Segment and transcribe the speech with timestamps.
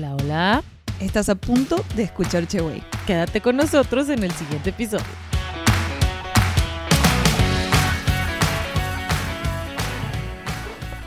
[0.00, 0.64] Hola, hola.
[0.98, 2.82] Estás a punto de escuchar Cheway.
[3.06, 5.04] Quédate con nosotros en el siguiente episodio.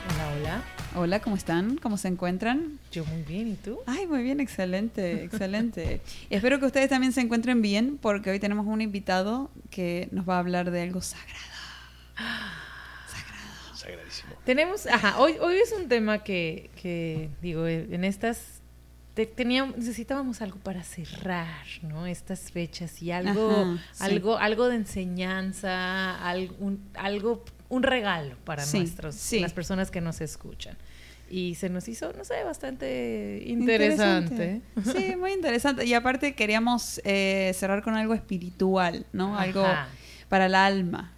[0.06, 0.64] Hola, hola.
[0.94, 1.76] Hola, ¿cómo están?
[1.78, 2.78] ¿Cómo se encuentran?
[2.92, 3.80] Yo muy bien, ¿y tú?
[3.86, 6.00] Ay, muy bien, excelente, excelente.
[6.30, 10.28] Y espero que ustedes también se encuentren bien porque hoy tenemos un invitado que nos
[10.28, 11.34] va a hablar de algo sagrado.
[13.74, 14.34] Sagradísimo.
[14.44, 18.53] Tenemos, ajá, hoy, hoy es un tema que, que digo, en estas
[19.14, 22.06] teníamos, necesitábamos algo para cerrar, ¿no?
[22.06, 24.04] Estas fechas y algo, Ajá, sí.
[24.04, 29.40] algo, algo de enseñanza, algún, algo, un regalo para Sí, nuestros, sí.
[29.40, 30.76] las personas que nos escuchan.
[31.30, 34.60] Y se nos hizo, no sé, bastante interesante.
[34.84, 35.84] Sí, muy interesante.
[35.86, 39.38] Y aparte queríamos eh, cerrar con algo espiritual, ¿no?
[39.38, 39.64] Algo
[40.28, 41.12] para el alma.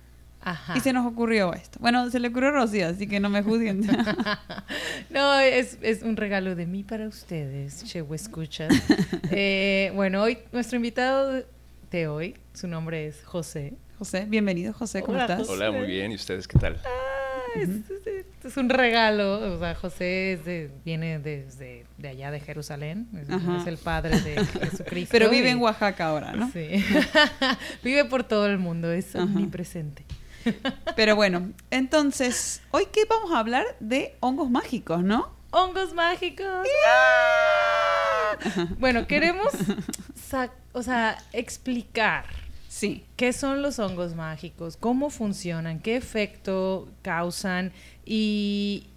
[0.49, 0.75] Ajá.
[0.77, 1.79] Y se nos ocurrió esto.
[1.81, 3.81] Bueno, se le ocurrió a Rocío, así que no me juzguen.
[5.11, 8.73] No, es, es un regalo de mí para ustedes, Chevo Escuchas.
[9.31, 11.43] Eh, bueno, hoy nuestro invitado
[11.91, 13.75] de hoy, su nombre es José.
[13.99, 15.39] José, bienvenido, José, ¿cómo Hola, estás?
[15.41, 15.53] José.
[15.53, 16.13] Hola, muy bien.
[16.13, 16.81] ¿Y ustedes qué tal?
[16.85, 19.55] Ah, es, es- es un regalo.
[19.57, 23.09] O sea, José es de- viene desde de allá de Jerusalén.
[23.61, 25.09] Es, el padre de Jesucristo.
[25.11, 26.51] Pero vive y- en Oaxaca ahora, ¿no?
[26.53, 26.69] Sí.
[27.83, 29.25] vive por todo el mundo, es Ajá.
[29.25, 30.05] omnipresente.
[30.97, 35.31] Pero bueno, entonces, hoy qué vamos a hablar de hongos mágicos, ¿no?
[35.51, 36.67] ¡Hongos mágicos!
[38.79, 39.49] Bueno, queremos
[40.73, 42.27] o sea, explicar
[42.77, 43.07] Sí.
[43.17, 44.77] ¿Qué son los hongos mágicos?
[44.77, 45.81] ¿Cómo funcionan?
[45.81, 47.73] ¿Qué efecto causan?
[48.05, 48.89] Y,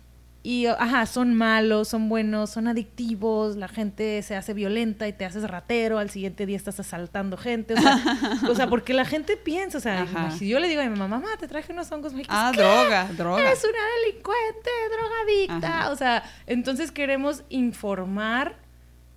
[0.42, 5.26] y, ajá, son malos, son buenos, son adictivos, la gente se hace violenta y te
[5.26, 7.73] haces ratero, al siguiente día estás asaltando gente.
[7.73, 7.98] O sea,
[8.50, 11.20] o sea porque la gente piensa, o sea, si yo le digo a mi mamá,
[11.20, 12.36] mamá, te traje unos hongos mágicos.
[12.38, 12.62] Ah, ¿qué?
[12.62, 13.42] droga, droga.
[13.42, 15.80] Eres una delincuente, drogadicta.
[15.80, 15.92] Ajá.
[15.92, 18.56] O sea, entonces queremos informar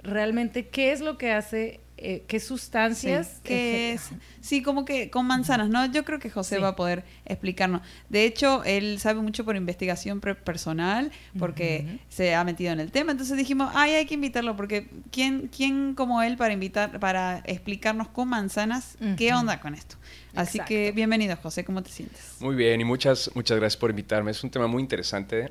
[0.03, 3.29] realmente qué es lo que hace, eh, qué sustancias.
[3.37, 5.87] Sí, que es, sí, como que con manzanas, ¿no?
[5.87, 6.63] Yo creo que José Sí.
[6.63, 7.83] va a poder explicarnos.
[8.09, 13.13] De hecho, él sabe mucho por investigación personal, porque se ha metido en el tema.
[13.13, 18.09] Entonces dijimos, ay, hay que invitarlo, porque ¿quién, quién como él para invitar, para explicarnos
[18.09, 19.97] con manzanas qué onda con esto?
[20.35, 20.69] Así Exacto.
[20.71, 22.37] que bienvenido, José, ¿cómo te sientes?
[22.41, 24.31] Muy bien y muchas, muchas gracias por invitarme.
[24.31, 25.51] Es un tema muy interesante.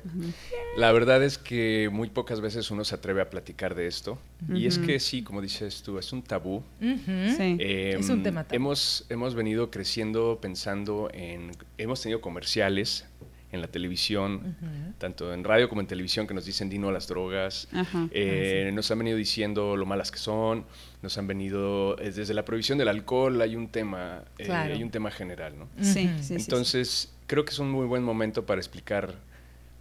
[0.76, 4.18] La verdad es que muy pocas veces uno se atreve a platicar de esto.
[4.52, 6.64] Y es que sí, como dices tú, es un tabú.
[6.80, 7.56] Sí.
[7.60, 8.56] Eh, Es un tema tabú.
[8.56, 11.52] Hemos, hemos venido creciendo pensando en...
[11.78, 13.04] Hemos tenido comerciales
[13.52, 14.56] en la televisión,
[14.98, 17.68] tanto en radio como en televisión, que nos dicen dino a las drogas.
[17.72, 18.08] Ajá.
[18.10, 20.64] Eh, Nos han venido diciendo lo malas que son,
[21.02, 25.10] nos han venido, desde la prohibición del alcohol hay un tema, eh, hay un tema
[25.10, 25.68] general, ¿no?
[25.80, 26.34] Sí, sí, sí, sí.
[26.36, 29.14] Entonces, creo que es un muy buen momento para explicar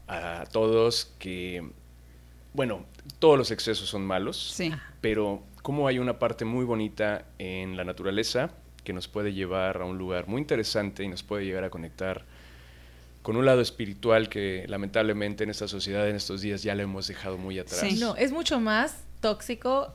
[0.08, 1.70] a todos que,
[2.54, 2.86] bueno,
[3.20, 4.72] todos los excesos son malos, Sí.
[5.00, 8.52] pero cómo hay una parte muy bonita en la naturaleza
[8.84, 12.26] que nos puede llevar a un lugar muy interesante y nos puede llegar a conectar
[13.22, 17.08] con un lado espiritual que lamentablemente en esta sociedad en estos días ya lo hemos
[17.08, 17.80] dejado muy atrás.
[17.82, 18.00] Sí.
[18.00, 19.94] No, es mucho más tóxico,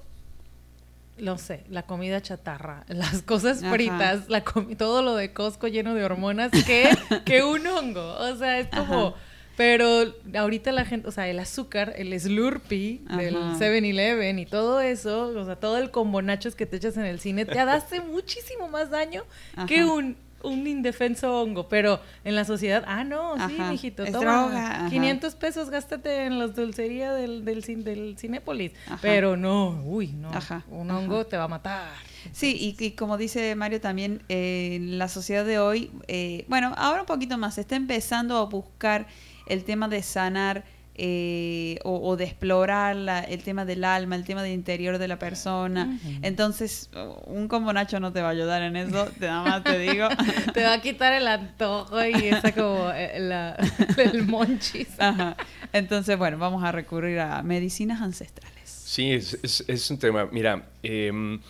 [1.19, 6.05] no sé, la comida chatarra, las cosas fritas, la todo lo de Costco lleno de
[6.05, 6.91] hormonas, que,
[7.25, 8.17] que un hongo.
[8.19, 9.09] O sea, es como...
[9.09, 9.17] Ajá.
[9.57, 13.59] Pero ahorita la gente, o sea, el azúcar, el Slurpee del Ajá.
[13.59, 17.21] 7-Eleven y todo eso, o sea, todo el combo nachos que te echas en el
[17.21, 19.25] cine, te hace muchísimo más daño
[19.67, 21.69] que un, un indefenso hongo.
[21.69, 23.71] Pero en la sociedad, ah, no, sí, Ajá.
[23.71, 24.91] mijito, toma droga, ajá.
[24.91, 28.73] 500 pesos, gástate en la dulcería del, del, cin- del Cinépolis.
[28.87, 28.99] Ajá.
[29.03, 31.89] Pero no, uy, no, Ajá, un hongo te va a matar.
[32.33, 37.03] Sí, y, y como dice Mario también, eh, la sociedad de hoy, eh, bueno, ahora
[37.03, 39.07] un poquito más, se está empezando a buscar
[39.47, 40.65] el tema de sanar
[40.99, 45.09] eh, o, o de explorar la- el tema del alma, el tema del interior de
[45.09, 45.99] la persona.
[46.23, 46.91] Entonces,
[47.27, 50.09] un combo Nacho no te va a ayudar en eso, te- nada más te digo.
[50.55, 53.57] Te va a quitar el antojo y esa como eh, la,
[53.99, 54.89] el monchis.
[54.99, 55.37] Ajá.
[55.73, 58.57] Entonces, bueno, vamos a recurrir a medicinas ancestrales.
[58.69, 60.29] Sí, es, es- es un tema.
[60.33, 61.41] Mira, em,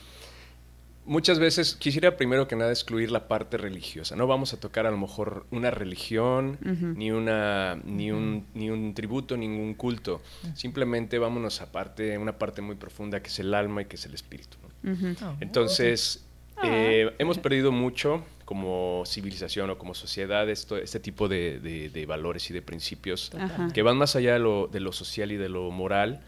[1.07, 4.17] muchas veces quisiera primero que nada excluir la parte religiosa.
[4.17, 6.59] No vamos a tocar a lo mejor una religión,
[6.97, 10.21] ni, una, ni, un, ni un tributo, ningún culto.
[10.55, 14.05] Simplemente vámonos a parte, una parte muy profunda que es el alma y que es
[14.07, 14.57] el espíritu.
[14.85, 16.23] Oh, Entonces,
[16.59, 16.63] Ah.
[16.65, 22.07] eh, hemos perdido mucho como civilización o como sociedad esto, este tipo de, de- de
[22.07, 23.31] valores y de principios
[23.75, 26.23] que van más allá de lo, de lo social y de lo moral.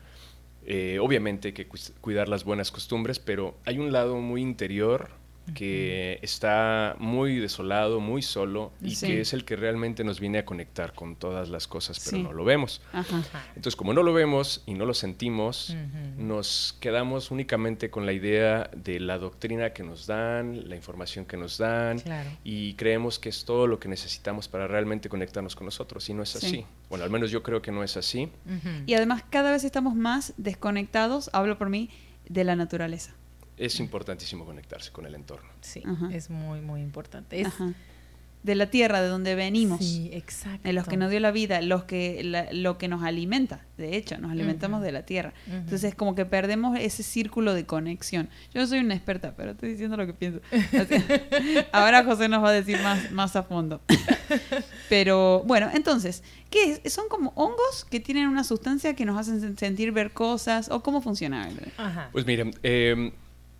[0.64, 1.66] Eh, obviamente hay que
[2.00, 5.10] cuidar las buenas costumbres, pero hay un lado muy interior
[5.54, 9.06] que está muy desolado, muy solo y Sí.
[9.06, 12.22] que es el que realmente nos viene a conectar con todas las cosas, pero Sí.
[12.22, 12.82] no lo vemos.
[12.92, 13.22] Ajá.
[13.56, 15.74] Entonces, como no lo vemos y no lo sentimos,
[16.16, 21.36] nos quedamos únicamente con la idea de la doctrina que nos dan, la información que
[21.36, 22.30] nos dan, Claro.
[22.44, 26.22] y creemos que es todo lo que necesitamos para realmente conectarnos con nosotros, y no
[26.22, 26.46] es Sí.
[26.46, 26.66] así.
[26.88, 28.30] Bueno, al menos yo creo que no es así.
[28.86, 31.90] Y además cada vez estamos más desconectados, hablo por mí,
[32.28, 33.14] de la naturaleza.
[33.58, 35.48] Es importantísimo conectarse con el entorno.
[35.60, 36.08] Sí, Ajá.
[36.12, 37.40] es muy, muy importante.
[37.40, 37.72] Es, Ajá.
[38.44, 39.80] De la tierra, de donde venimos.
[39.80, 40.60] Sí, exacto.
[40.62, 43.96] de los que nos dio la vida, los que la- lo que nos alimenta, de
[43.96, 45.34] hecho, nos alimentamos de la tierra.
[45.48, 45.56] Ujú.
[45.56, 48.28] Entonces, como que perdemos ese círculo de conexión.
[48.54, 50.40] Yo no soy una experta, pero estoy diciendo lo que pienso.
[51.72, 53.80] Ahora José nos va a decir más, más a fondo.
[54.88, 56.92] Pero bueno, entonces, ¿qué es?
[56.92, 60.70] ¿Son como hongos que tienen una sustancia que nos hacen sen- sentir ver cosas?
[60.70, 61.48] ¿O cómo funciona?
[61.76, 62.08] Ajá.
[62.12, 63.12] Pues miren, eh,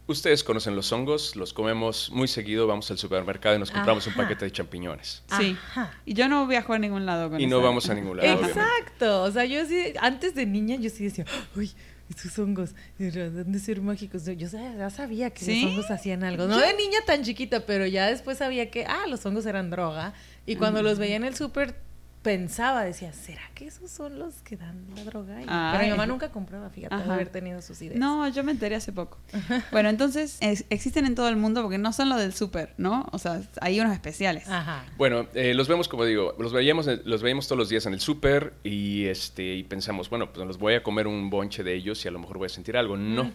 [0.09, 4.15] ustedes conocen los hongos, los comemos muy seguido, vamos al supermercado y nos compramos un
[4.15, 5.23] paquete de champiñones.
[5.39, 5.57] Sí.
[5.71, 5.93] Ajá.
[6.05, 8.29] Y yo no viajo a ningún lado con Y no esa- vamos a ningún lado.
[8.29, 8.59] obviamente.
[8.61, 9.23] Exacto.
[9.23, 11.25] O sea, yo sí, antes de niña, yo sí decía,
[11.55, 11.71] uy,
[12.11, 14.25] estos hongos, han de ser mágicos.
[14.25, 15.63] Yo ya sabía que ¿Sí?
[15.63, 16.47] los hongos hacían algo.
[16.47, 20.15] No de niña tan chiquita, pero ya después sabía que, ah, los hongos eran droga.
[20.47, 21.77] Y cuando los veía en el súper,
[22.23, 25.41] pensaba, decía, ¿será que esos son los que dan la droga?
[25.41, 27.99] Y- pero mi mamá nunca compraba, fíjate, de haber tenido sus ideas.
[27.99, 29.19] No, yo me enteré hace poco.
[29.73, 33.07] Bueno, entonces es- existen en todo el mundo porque no son los del súper, ¿no?
[33.13, 34.49] O sea, hay unos especiales.
[34.49, 34.85] Ajá.
[34.97, 38.01] Bueno, eh, los vemos como digo, los veíamos, los veíamos todos los días en el
[38.01, 42.05] súper y este y pensamos, bueno, pues los voy a comer un bonche de ellos
[42.05, 42.97] y a lo mejor voy a sentir algo.
[42.97, 43.31] No.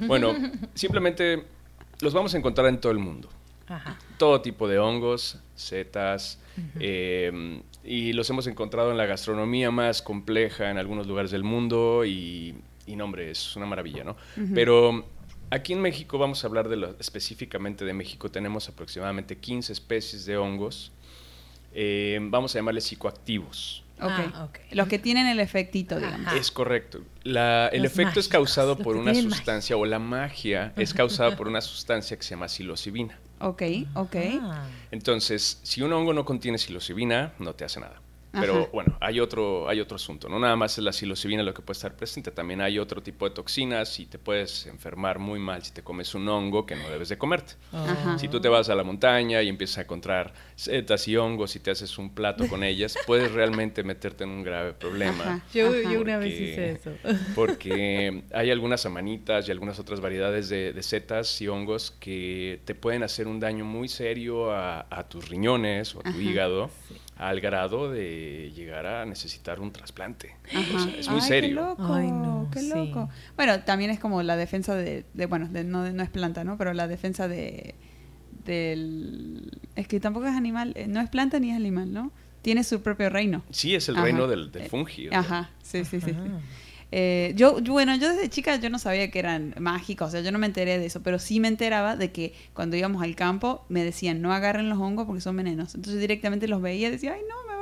[0.00, 0.34] Bueno,
[0.74, 1.44] simplemente
[2.00, 3.28] los vamos a encontrar en todo el mundo.
[3.66, 3.96] Ajá.
[4.18, 6.38] Todo tipo de hongos, setas,
[6.80, 12.04] eh, y los hemos encontrado en la gastronomía más compleja en algunos lugares del mundo
[12.04, 12.54] y,
[12.86, 14.16] y no, hombre, es una maravilla, ¿no?
[14.54, 15.06] Pero
[15.50, 20.24] aquí en México vamos a hablar de lo, específicamente de México, tenemos aproximadamente 15 especies
[20.24, 20.92] de hongos,
[21.74, 23.82] eh, vamos a llamarles psicoactivos.
[24.00, 24.10] Ok.
[24.10, 24.58] Ah, ok.
[24.72, 26.26] Los que tienen el efectito, digamos.
[26.26, 26.36] Ajá.
[26.36, 27.00] Es correcto.
[27.22, 31.36] La- el Los efecto es causado los por una sustancia, o la magia es causada
[31.36, 33.18] por una sustancia que se llama psilocibina.
[33.40, 33.62] Ok,
[33.94, 34.16] ok.
[34.40, 34.66] Ah.
[34.90, 38.03] Entonces, si un hongo no contiene psilocibina, no te hace nada.
[38.40, 38.68] Pero Ajá.
[38.72, 40.28] bueno, hay otro, hay otro asunto.
[40.28, 43.28] No nada más es la psilocibina lo que puede estar presente, también hay otro tipo
[43.28, 46.88] de toxinas y te puedes enfermar muy mal si te comes un hongo que no
[46.88, 47.54] debes de comerte.
[47.72, 48.18] Ajá.
[48.18, 51.60] Si tú te vas a la montaña y empiezas a encontrar setas y hongos y
[51.60, 55.24] te haces un plato con ellas, puedes realmente meterte en un grave problema.
[55.24, 55.44] Ajá.
[55.52, 55.92] Yo, Ajá.
[55.92, 56.92] yo una vez hice eso.
[57.34, 62.74] Porque hay algunas amanitas y algunas otras variedades de, de setas y hongos que te
[62.74, 66.18] pueden hacer un daño muy serio a, a tus riñones o a tu Ajá.
[66.22, 66.70] hígado,
[67.16, 70.34] al grado de llegar a necesitar un trasplante.
[70.52, 70.74] Ajá.
[70.74, 71.48] O sea, es muy Ay, serio.
[71.50, 72.68] Qué loco, Ay, no, qué sí.
[72.68, 73.08] loco.
[73.36, 76.58] Bueno, también es como la defensa de, de- bueno, de- no, no es planta, ¿no?
[76.58, 77.74] Pero la defensa de
[78.44, 82.12] del es que tampoco es animal, eh, no es planta ni es animal, ¿no?
[82.42, 83.42] Tiene su propio reino.
[83.50, 84.04] Sí, es el Ajá.
[84.04, 85.08] reino del, del Eh, fungi.
[85.12, 86.10] Ajá, sí, sí, sí.
[86.10, 86.16] sí.
[86.92, 90.30] Eh, yo, bueno, yo desde chica yo no sabía que eran mágicos, o sea, yo
[90.32, 93.64] no me enteré de eso, pero sí me enteraba de que cuando íbamos al campo
[93.68, 95.74] me decían no agarren los hongos porque son venenos.
[95.74, 97.53] Entonces directamente los veía y decía, ay no, me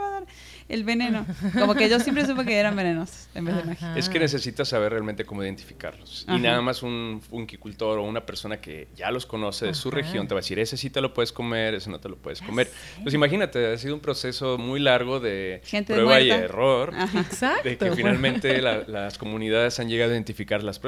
[0.69, 1.27] el veneno.
[1.59, 3.95] Como que yo siempre supe que eran venenos en vez de magia.
[3.97, 6.25] Es que necesitas saber realmente cómo identificarlos.
[6.27, 6.37] Ajá.
[6.39, 10.29] Y nada más un fungicultor o una persona que ya los conoce de su región
[10.29, 12.41] te va a decir, ese sí te lo puedes comer, ese no te lo puedes
[12.41, 12.67] Ya comer.
[12.67, 13.01] sé.
[13.03, 16.93] Pues imagínate, ha sido un proceso muy largo de Gente prueba y error.
[16.97, 17.21] Ajá.
[17.33, 17.69] Exacto.
[17.69, 20.79] De que finalmente la- las comunidades han llegado a identificar las,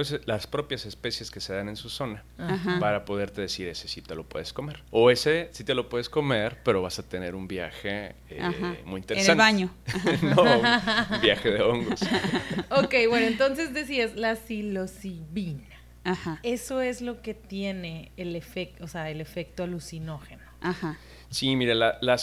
[0.46, 2.78] propias especies que se dan en su zona Ajá.
[2.80, 4.82] para poderte decir ese sí te lo puedes comer.
[4.90, 8.40] O ese sí te lo puedes comer, pero vas a tener un viaje eh,
[8.84, 9.32] muy En interesante.
[9.32, 9.63] el baño.
[10.22, 12.00] no, un viaje de hongos.
[12.70, 15.62] Ok, bueno, entonces decías la psilocibina.
[16.04, 16.38] Ajá.
[16.42, 20.42] Eso es lo que tiene el efecto, o sea, el efecto alucinógeno.
[20.60, 20.98] Ajá.
[21.30, 22.16] Sí, mire, la, la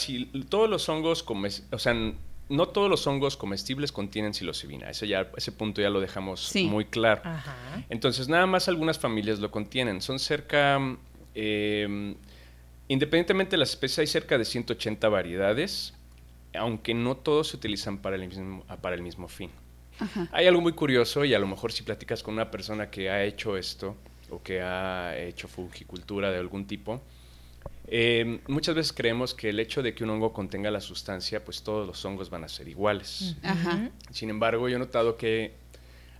[0.48, 1.94] todos los hongos, comes- o sea,
[2.48, 4.88] no todos los hongos comestibles contienen psilocibina.
[4.90, 6.64] Ese, ya, ese punto ya lo dejamos Sí.
[6.66, 7.22] muy claro.
[7.24, 7.82] Ajá.
[7.88, 10.00] Entonces, nada más algunas familias lo contienen.
[10.00, 10.78] Son cerca,
[11.34, 12.14] eh,
[12.88, 15.94] independientemente de las especies, hay cerca de 180 variedades,
[16.54, 19.50] aunque no todos se utilizan para el mismo, para el mismo fin.
[19.98, 20.28] Ajá.
[20.32, 23.24] Hay algo muy curioso y a lo mejor si platicas con una persona que ha
[23.24, 23.96] hecho esto
[24.30, 27.02] o que ha hecho fungicultura de algún tipo,
[27.86, 31.62] eh, muchas veces creemos que el hecho de que un hongo contenga la sustancia, pues
[31.62, 33.36] todos los hongos van a ser iguales.
[33.42, 33.90] Ajá.
[34.10, 35.52] Sin embargo, yo he notado que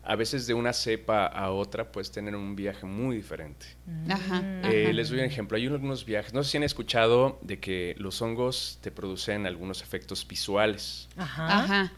[0.04, 3.66] a veces de una cepa a otra puedes tener un viaje muy diferente.
[4.08, 4.42] Ajá.
[4.64, 4.92] Eh, Ajá.
[4.92, 5.56] les doy un ejemplo.
[5.56, 9.82] Hay algunos viajes, no sé si han escuchado de que los hongos te producen algunos
[9.82, 11.08] efectos visuales.
[11.16, 11.58] Ajá.
[11.62, 11.92] Ajá.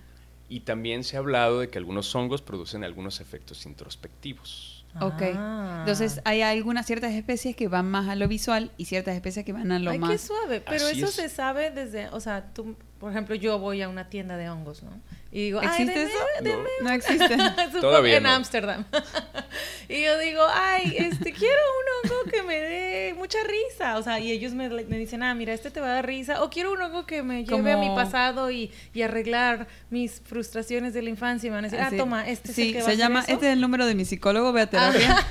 [0.48, 4.84] Y también se ha hablado de que algunos hongos producen algunos efectos introspectivos.
[5.00, 5.22] Ok.
[5.34, 5.78] Ah.
[5.80, 9.52] Entonces hay algunas ciertas especies que van más a lo visual y ciertas especies que
[9.52, 10.10] van a lo Ay, más...
[10.10, 10.60] qué suave.
[10.60, 11.14] Pero Así eso es.
[11.14, 14.82] se sabe desde, o sea, tú, por ejemplo, yo voy a una tienda de hongos,
[14.82, 14.98] ¿no?
[15.30, 16.18] Y digo, ay, ¿Existe deme- eso?
[16.42, 17.28] deme No existe.
[17.66, 18.30] Supongo Todavía en no.
[18.30, 18.84] Ámsterdam.
[19.90, 21.58] y yo digo, ay, este, quiero
[22.04, 23.98] un hongo que me dé mucha risa.
[23.98, 26.42] O sea, y ellos me, me dicen, ah, mira, este te va a dar risa.
[26.44, 30.22] O quiero un hongo que me lleve a mi Como- pasado y, y arreglar mis
[30.24, 31.48] frustraciones de la infancia.
[31.48, 31.96] Y me van a decir, ah, Así.
[31.98, 33.32] toma, este es sí, el que va a se hacer llama, eso.
[33.32, 35.16] este es el número de mi psicólogo, ve a terapia.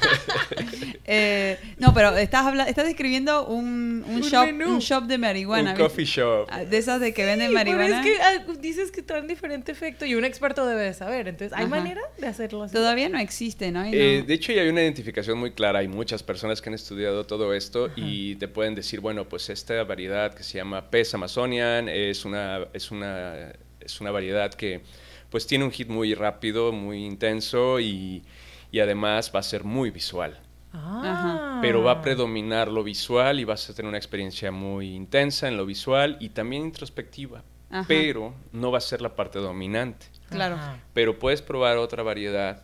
[1.06, 4.70] Eh, no, pero estás habla, estás describiendo un, un Un shop, menú.
[4.76, 5.72] un shop de marihuana.
[5.72, 6.48] Un coffee shop.
[6.50, 8.06] Ah, De esas de que venden Pero marihuana.
[8.08, 11.28] es que ah, dices que traen diferente efecto y un experto debe de saber.
[11.28, 11.76] Entonces, ¿hay Ajá.
[11.76, 12.74] manera de hacerlo así?
[12.74, 13.86] Todavía no existe, ¿no?
[13.86, 15.80] Y no- Eh, de hecho, ya hay una identificación muy clara.
[15.80, 19.84] Hay muchas personas que han estudiado todo esto y te pueden decir, bueno, pues esta
[19.84, 24.82] variedad que se llama Pes Amazonian es una, es una, es una variedad que
[25.30, 28.24] pues tiene un hit muy rápido, muy intenso y,
[28.72, 30.40] y además va a ser muy visual.
[30.76, 31.60] Ah.
[31.62, 35.56] Pero va a predominar lo visual y vas a tener una experiencia muy intensa en
[35.58, 37.44] lo visual y también introspectiva.
[37.74, 37.86] Ajá.
[37.88, 40.06] Pero no va a ser la parte dominante.
[40.30, 40.56] Claro.
[40.56, 40.80] Ajá.
[40.94, 42.64] Pero puedes probar otra variedad.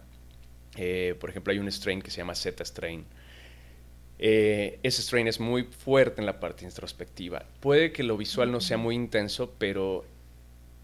[0.78, 3.06] Eh, por ejemplo, hay un strain que se llama Z strain.
[4.22, 7.44] Eh, ese strain es muy fuerte en la parte introspectiva.
[7.62, 10.06] Puede que lo visual no sea muy intenso, pero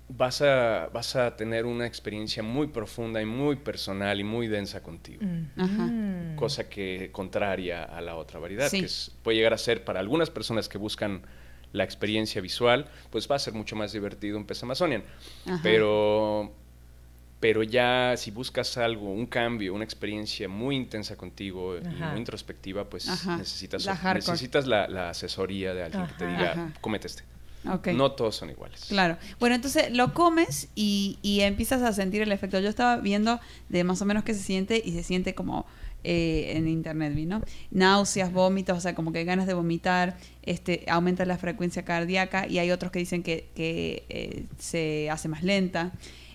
[0.07, 4.81] vas a, vas a tener una experiencia muy profunda y muy personal y muy densa
[4.81, 5.21] contigo.
[5.57, 5.89] Ajá.
[6.37, 8.79] Cosa que contraria a la otra variedad, Sí.
[8.79, 11.21] que es- puede llegar a ser para algunas personas que buscan
[11.75, 15.03] la experiencia visual, pues va a ser mucho más divertido un pez Amazonian.
[15.45, 15.59] Ajá.
[15.61, 16.53] Pero,
[17.39, 22.85] pero ya si buscas algo, un cambio, una experiencia muy intensa contigo y muy introspectiva,
[22.85, 23.37] pues Ajá.
[23.37, 26.73] necesitas, La necesitas la, la asesoría de alguien que te diga, Ajá.
[26.81, 27.23] cómete este.
[27.93, 28.85] No todos son iguales.
[28.87, 29.17] Claro.
[29.39, 32.59] Bueno, entonces lo comes y, y empiezas a sentir el efecto.
[32.59, 35.65] Yo estaba viendo de más o menos qué se siente y se siente como
[36.07, 37.41] eh, en internet, vi, ¿no?
[37.71, 42.59] Náuseas, vómitos, o sea, como que ganas de vomitar, este, aumenta la frecuencia cardíaca y
[42.59, 45.93] hay otros que dicen que, que, eh, se hace más lenta.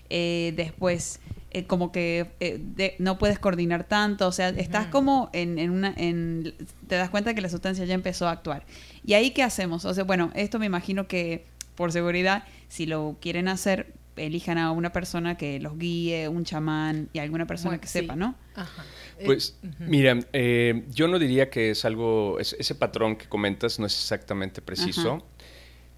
[0.09, 1.21] Eh, después,
[1.51, 5.69] eh, como que eh, de- no puedes coordinar tanto, o sea, estás como en, en
[5.71, 6.53] una, en,
[6.87, 8.65] te das cuenta que la sustancia ya empezó a actuar.
[9.05, 9.85] ¿Y ahí qué hacemos?
[9.85, 14.71] O sea, bueno, esto me imagino que por seguridad, si lo quieren hacer, elijan a
[14.71, 17.99] una persona que los guíe, un chamán y alguna persona Bueno, que sí.
[17.99, 18.35] sepa, ¿no?
[18.55, 18.83] Ajá.
[19.17, 23.79] Eh, Pues mira, eh, yo no diría que es algo, es- ese patrón que comentas
[23.79, 25.25] no es exactamente preciso.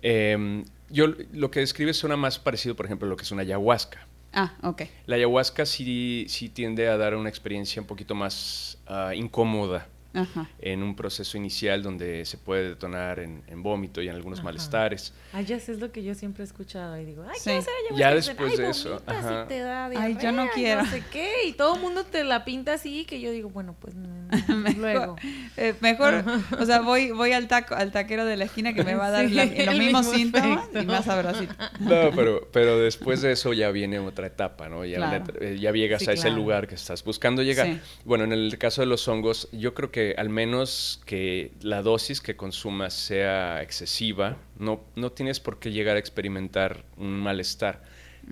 [0.01, 3.41] Eh, yo lo que describes suena más parecido, por ejemplo, a lo que es una
[3.41, 4.07] ayahuasca.
[4.33, 4.83] Ah, ok.
[5.05, 10.47] La ayahuasca sí, sí tiende a dar una experiencia un poquito más ah, incómoda Ajá.
[10.59, 14.45] en un proceso inicial donde se puede detonar en, en vómito y en algunos Ajá.
[14.45, 15.13] malestares.
[15.33, 17.43] Ay, ya es lo que yo siempre he escuchado y digo, ay, Sí.
[17.45, 17.99] quiero hacer ayahuasca.
[18.09, 19.47] Ya dicen, después "Ay, de eso, ajá.
[19.47, 20.83] te da Ay, yo no diarrea y quiero.
[20.83, 23.75] No sé qué, y todo el mundo te la pinta así que yo digo, bueno,
[23.79, 24.29] pues mm,
[24.63, 25.15] Mejor, luego.
[25.57, 26.23] eh, mejor,
[26.59, 29.11] o sea, voy, voy al taco, al taquero de la esquina que me va a
[29.11, 30.79] dar Sí, la- los mismos mismo síntomas efecto.
[30.81, 31.53] y más sabrosito.
[31.79, 34.85] No, pero, pero después de eso ya viene otra etapa, ¿no?
[34.85, 35.23] Ya, Claro.
[35.39, 36.35] una- eh, ya llegas Sí, a ese claro.
[36.37, 37.65] lugar que estás buscando llegar.
[37.67, 37.79] Sí.
[38.05, 42.21] Bueno, en el caso de los hongos, yo creo que al menos que la dosis
[42.21, 47.81] que consumas sea excesiva, no, no tienes por qué llegar a experimentar un malestar.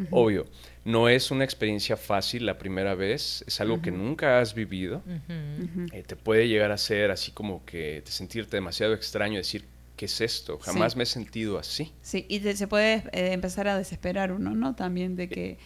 [0.10, 0.46] Obvio,
[0.86, 5.02] no es una experiencia fácil la primera vez, es algo que nunca has vivido.
[5.92, 9.66] Eh, te puede llegar a ser así como que te sentirte demasiado extraño, decir,
[9.98, 10.58] ¿qué es esto?
[10.60, 10.98] Jamás Sí.
[10.98, 11.92] me he sentido así.
[12.02, 14.76] Sí, y te- se puede eh, empezar a desesperar uno, ¿no?
[14.76, 15.58] También de que,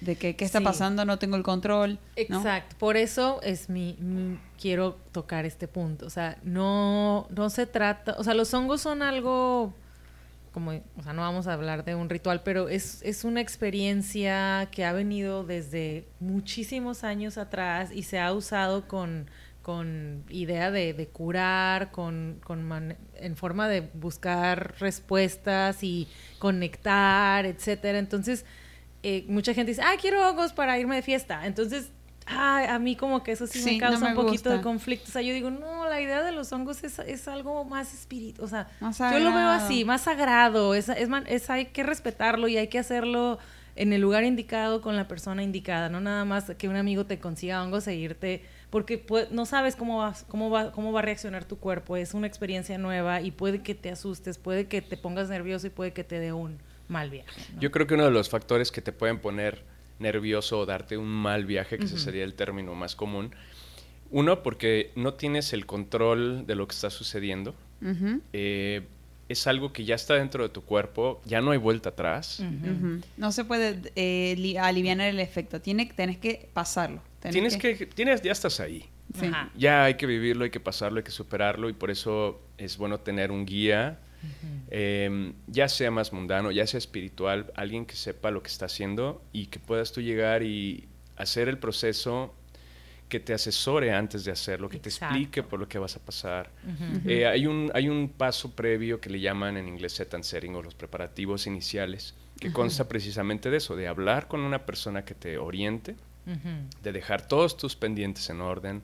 [0.00, 0.64] de que qué está Sí.
[0.64, 1.98] pasando, no tengo el control.
[2.28, 2.38] ¿no?
[2.38, 7.66] Exacto, por eso es mi, mi- quiero tocar este punto, o sea, no no se
[7.66, 9.74] trata, o sea, los hongos son algo
[10.52, 14.68] como, o sea, no vamos a hablar de un ritual, pero es, es una experiencia
[14.72, 19.30] que ha venido desde muchísimos años atrás y se ha usado con,
[19.62, 27.46] con idea de, de curar, con, con man- en forma de buscar respuestas y conectar,
[27.46, 27.98] etcétera.
[27.98, 28.44] Entonces,
[29.16, 31.46] eh, mucha gente dice, ah, quiero hongos para irme de fiesta.
[31.46, 31.90] Entonces,
[32.26, 34.60] ah, a mí como que eso sí, Sí, me causa no me un poquito de
[34.62, 35.06] conflicto.
[35.08, 38.44] O sea, yo digo, no, la idea de los hongos es, es algo más espiritual.
[38.44, 40.74] O sea, Más yo lo veo así, más sagrado.
[40.74, 43.38] Es, es, hay que respetarlo y hay que hacerlo
[43.76, 45.88] en el lugar indicado con la persona indicada.
[45.88, 49.76] No nada más que un amigo te consiga hongos e irte porque pue- no sabes
[49.76, 51.96] cómo va, cómo, va, cómo va a reaccionar tu cuerpo.
[51.96, 55.70] Es una experiencia nueva y puede que te asustes, puede que te pongas nervioso y
[55.70, 57.40] puede que te dé un mal viaje.
[57.54, 57.60] ¿no?
[57.60, 59.62] Yo creo que uno de los factores que te pueden poner
[59.98, 62.04] nervioso o darte un mal viaje, que ese Ujú.
[62.04, 63.34] sería el término más común,
[64.10, 67.54] uno, porque no tienes el control de lo que está sucediendo.
[68.32, 68.82] Eh,
[69.28, 72.42] es algo que ya está dentro de tu cuerpo, ya no hay vuelta atrás.
[73.18, 77.02] No se puede eh, li- alivianar el efecto, Tiene, tenés que pasarlo.
[77.20, 78.86] tenés Tienes que, tienes, ya estás ahí.
[79.18, 79.30] Sí.
[79.56, 83.00] Ya hay que vivirlo, hay que pasarlo, hay que superarlo y por eso es bueno
[83.00, 83.98] tener un guía,
[84.70, 89.22] eh, ya sea más mundano, ya sea espiritual, alguien que sepa lo que está haciendo
[89.32, 92.34] y que puedas tú llegar y hacer el proceso
[93.08, 96.50] que te asesore antes de hacerlo, que te explique por lo que vas a pasar.
[97.06, 100.54] Eh, hay, un, hay un paso previo que le llaman en inglés set and setting
[100.54, 105.14] o los preparativos iniciales, que consta precisamente de eso, de hablar con una persona que
[105.14, 105.96] te oriente,
[106.82, 108.82] De dejar todos tus pendientes en orden.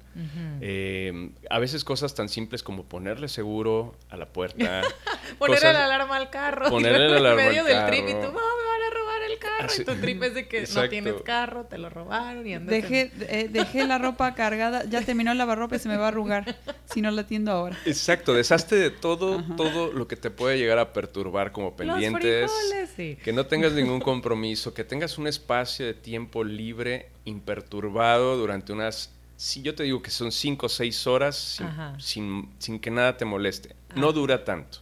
[0.61, 4.83] Eh, a veces cosas tan simples como ponerle seguro a la puerta.
[5.39, 6.69] Ponerle la alarma al carro.
[6.71, 9.23] Ponerle la en alarma medio al del trip y tú, no, me van a robar
[9.31, 9.65] el carro.
[9.67, 10.91] Así- Y tu trip es de que no Exacto.
[10.91, 15.01] tienes carro, te lo robaron y andas en- Dejé, eh, dejé la ropa cargada, ya
[15.03, 16.57] terminó el lavarropa y se me va a arrugar
[16.93, 17.77] si no la atiendo ahora.
[17.87, 19.57] Exacto, deshazte de todo, Ajá.
[19.57, 22.51] todo lo que te puede llegar a perturbar como Los pendientes.
[22.53, 23.19] frijoles, sí.
[23.25, 29.13] Que no tengas ningún compromiso, que tengas un espacio de tiempo libre, imperturbado durante unas,
[29.37, 33.17] si yo te digo que son cinco o seis horas, sin, sin, sin que nada
[33.17, 33.75] te moleste.
[33.91, 34.01] Ajá.
[34.01, 34.79] No dura tanto,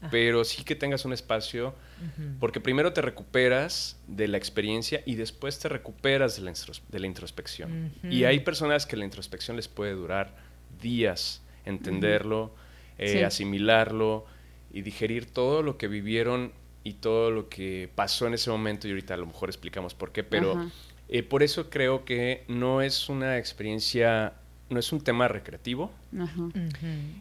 [0.00, 0.10] Ajá.
[0.10, 1.74] pero sí que tengas un espacio,
[2.40, 6.52] porque primero te recuperas de la experiencia y después te recuperas de la,
[6.88, 7.92] de la introspección.
[8.10, 10.34] Y hay personas que la introspección les puede durar
[10.80, 12.54] días, entenderlo,
[12.98, 13.22] eh, Sí.
[13.22, 14.26] asimilarlo
[14.72, 18.90] y digerir todo lo que vivieron y todo lo que pasó en ese momento y
[18.90, 20.68] ahorita a lo mejor explicamos por qué, pero Ajá.
[21.12, 24.32] Eh, por eso creo que no es una experiencia,
[24.70, 26.48] no es un tema recreativo Ajá.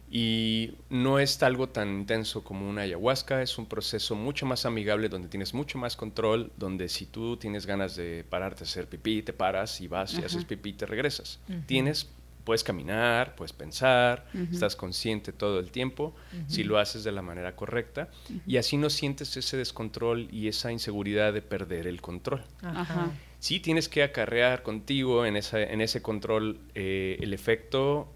[0.10, 5.10] Y no es algo tan intenso como una ayahuasca, es un proceso mucho más amigable
[5.10, 9.22] donde tienes mucho más control, donde si tú tienes ganas de pararte a hacer pipí,
[9.22, 11.40] te paras y vas y haces pipí y te regresas.
[11.48, 11.62] Ujú.
[11.66, 12.10] Tienes,
[12.44, 14.48] puedes caminar, puedes pensar, Ujú.
[14.52, 16.14] estás consciente todo el tiempo,
[16.48, 18.10] si lo haces de la manera correcta
[18.46, 22.44] y así no sientes ese descontrol y esa inseguridad de perder el control.
[22.62, 23.12] Ajá.
[23.42, 28.08] Sí tienes que acarrear contigo en, esa, en ese control eh, el efecto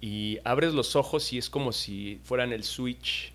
[0.00, 3.32] y abres los ojos y es como si fueran el switch,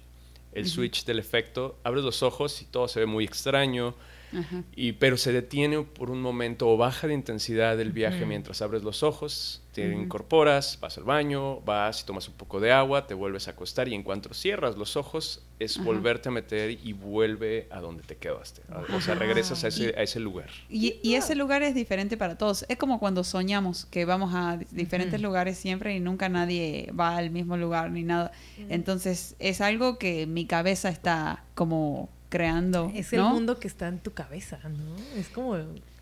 [0.51, 1.79] el switch del efecto.
[1.85, 3.95] Abres los ojos y todo se ve muy extraño,
[4.33, 4.63] Ajá.
[4.75, 8.83] y, pero se detiene por un momento o baja de intensidad del viaje mientras abres
[8.83, 13.13] los ojos, te incorporas, vas al baño, vas y tomas un poco de agua, te
[13.13, 15.85] vuelves a acostar y en cuanto cierras los ojos es Ajá.
[15.85, 18.61] volverte a meter y vuelve a donde te quedaste.
[18.95, 20.49] O sea, regresas a ese, Y- a ese lugar.
[20.69, 22.65] Y, y ese lugar es diferente para todos.
[22.67, 27.15] Es como cuando soñamos que vamos a di- diferentes lugares siempre y nunca nadie va
[27.17, 28.31] al mismo lugar ni nada.
[28.69, 32.91] Entonces es algo que mi cabeza está como creando.
[32.95, 33.29] Es el ¿no?
[33.33, 34.95] mundo que está en tu cabeza, ¿no?
[35.17, 35.55] Es como,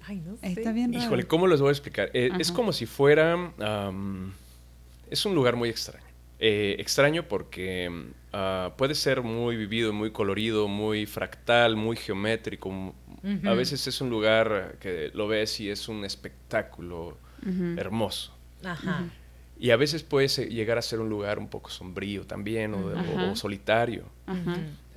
[0.05, 0.47] ay, no sé.
[0.47, 1.05] Está bien raro.
[1.05, 2.09] Híjole, ¿cómo les voy a explicar?
[2.13, 3.33] Eh, es como si fuera...
[3.59, 4.33] am,
[5.09, 6.05] es un lugar muy extraño.
[6.39, 7.89] Eh, extraño porque
[8.33, 12.93] ah, puede ser muy vivido, muy colorido, muy fractal, muy geométrico.
[13.45, 17.17] A veces es un lugar que lo ves y es un espectáculo
[17.77, 18.33] hermoso.
[18.63, 19.05] Ajá.
[19.59, 22.97] Y a veces puede llegar a ser un lugar un poco sombrío también o, o-
[22.97, 23.31] Ajá.
[23.31, 24.03] o solitario.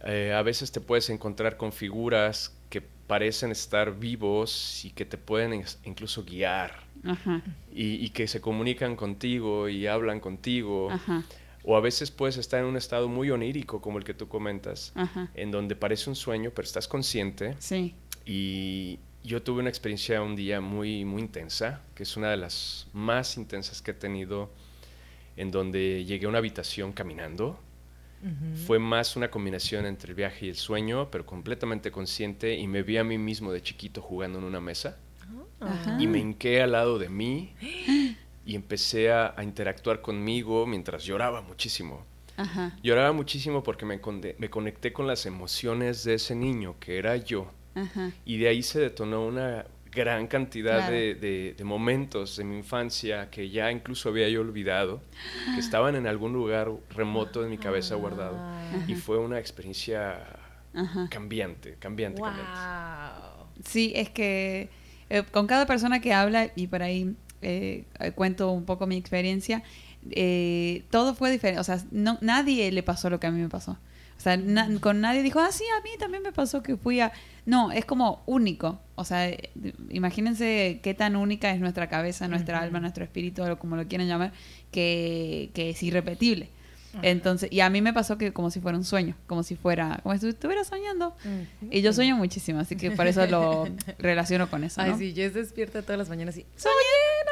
[0.04, 5.18] Eh, a veces te puedes encontrar con figuras que parecen estar vivos y que te
[5.18, 7.42] pueden incluso guiar Ajá.
[7.72, 10.90] y, y que se comunican contigo y hablan contigo.
[10.90, 11.24] Ajá.
[11.62, 14.92] O a veces puedes estar en un estado muy onírico, como el que tú comentas,
[14.94, 15.28] Ajá.
[15.34, 17.54] en donde parece un sueño, pero estás consciente.
[17.58, 17.94] Sí.
[18.24, 22.86] Y yo tuve una experiencia un día muy, muy intensa, que es una de las
[22.94, 24.50] más intensas que he tenido,
[25.36, 27.60] en donde llegué a una habitación caminando.
[28.66, 32.82] Fue más una combinación entre el viaje y el sueño, pero completamente consciente y me
[32.82, 34.98] vi a mí mismo de chiquito jugando en una mesa
[35.60, 35.96] Ajá.
[36.00, 37.54] y me hinqué al lado de mí
[38.44, 42.04] y empecé a, a interactuar conmigo mientras lloraba muchísimo.
[42.36, 42.76] Ajá.
[42.82, 44.00] Lloraba muchísimo porque me,
[44.38, 48.12] me conecté con las emociones de ese niño que era yo Ajá.
[48.24, 50.92] y de ahí se detonó una gran cantidad Claro.
[50.94, 55.02] de, de- de momentos de mi infancia que ya incluso había yo olvidado,
[55.54, 58.36] que estaban en algún lugar remoto de mi cabeza guardado.
[58.38, 58.84] Ah.
[58.86, 60.24] Y fue una experiencia
[60.74, 61.08] Ajá.
[61.10, 62.50] cambiante, cambiante, cambiante.
[62.52, 63.46] Wow.
[63.64, 64.68] Sí, es que
[65.10, 69.62] eh, con cada persona que habla, y por ahí eh, cuento un poco mi experiencia,
[70.12, 71.60] eh, todo fue diferente.
[71.60, 73.76] O sea, no, nadie le pasó lo que a mí me pasó.
[74.20, 77.00] O sea, na- con nadie dijo, ah, sí, a mí también me pasó que fui
[77.00, 77.10] a...
[77.46, 78.78] No, es como único.
[78.94, 79.50] O sea, eh,
[79.88, 84.08] imagínense qué tan única es nuestra cabeza, nuestra alma, nuestro espíritu, o como lo quieran
[84.08, 84.32] llamar,
[84.72, 86.50] que, que es irrepetible.
[87.02, 90.00] Entonces, y a mí me pasó que como si fuera un sueño, como si fuera,
[90.02, 91.14] como si estuviera soñando.
[91.70, 93.66] Y yo sueño muchísimo, así que por eso lo
[93.98, 94.98] relaciono con eso, Ay, ¿no?
[94.98, 96.74] sí, Jess despierta todas las mañanas y soñé,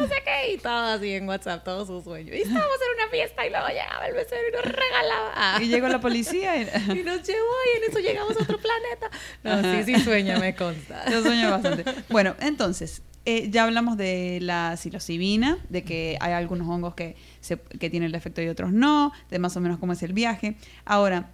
[0.00, 2.32] no sé qué, y todo así en WhatsApp, todo su sueño.
[2.34, 5.62] Y estábamos en una fiesta y luego llegaba el mesero y nos regalaba.
[5.62, 6.62] Y llegó la policía y
[6.98, 9.10] Y nos llevó y en eso llegamos a otro planeta.
[9.42, 11.10] No, sí, sí sueña, me consta.
[11.10, 11.84] yo sueño bastante.
[12.08, 17.58] Bueno, entonces, eh, ya hablamos de la psilocibina, de que hay algunos hongos que, se,
[17.58, 20.54] que tienen el efecto y otros no, de más o menos cómo es el viaje.
[20.84, 21.30] Ahora,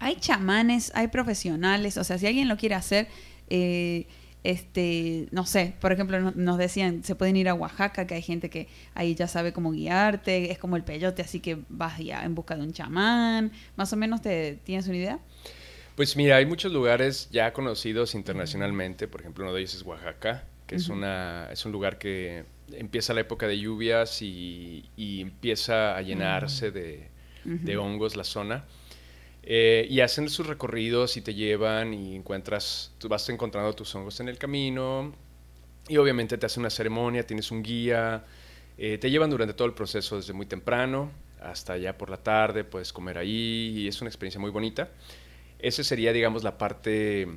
[0.00, 3.06] hay chamanes, hay profesionales, o sea, si alguien lo quiere hacer,
[3.50, 4.06] eh,
[4.42, 8.22] este, no sé, por ejemplo, no- nos decían, se pueden ir a Oaxaca, que hay
[8.22, 12.24] gente que ahí ya sabe cómo guiarte, es como el peyote, así que vas ya
[12.24, 15.18] en busca de un chamán, más o menos te tienes una idea.
[15.94, 20.42] Pues mira, hay muchos lugares ya conocidos internacionalmente, por ejemplo, uno de ellos es Oaxaca,
[20.66, 20.92] que es, Ujú.
[20.92, 26.70] una, es un lugar que empieza la época de lluvias y, y empieza a llenarse
[26.70, 27.08] de,
[27.62, 27.78] de Ujú.
[27.78, 28.64] hongos la zona.
[29.42, 34.20] Eh, y hacen sus recorridos y te llevan y encuentras, tú vas encontrando tus hongos
[34.20, 35.12] en el camino
[35.88, 38.24] y obviamente te hacen una ceremonia, tienes un guía,
[38.78, 42.62] eh, te llevan durante todo el proceso desde muy temprano hasta ya por la tarde,
[42.64, 44.90] puedes comer ahí y es una experiencia muy bonita.
[45.58, 47.28] Esa sería, digamos, la parte,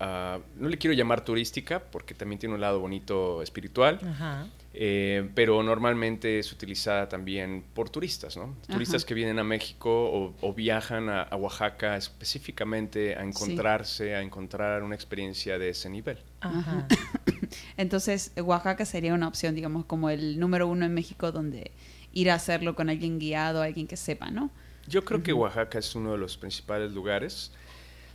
[0.00, 4.46] ah, no le quiero llamar turística porque también tiene un lado bonito espiritual, Ajá.
[4.74, 8.54] eh, pero normalmente es utilizada también por turistas, ¿no?
[8.66, 9.08] Turistas Ajá.
[9.08, 14.82] que vienen a México o, o viajan a, a Oaxaca específicamente a encontrarse, a encontrar
[14.82, 16.18] una experiencia de ese nivel.
[16.40, 16.86] Ajá.
[17.76, 21.70] Entonces, Oaxaca sería una opción, digamos, como el número uno en México donde
[22.12, 24.50] ir a hacerlo con alguien guiado, alguien que sepa, ¿no?
[24.88, 27.52] Yo creo que Oaxaca es uno de los principales lugares.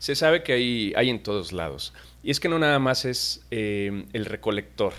[0.01, 1.93] Se sabe que hay, hay en todos lados.
[2.23, 4.93] Y es que no nada más es eh, el recolector,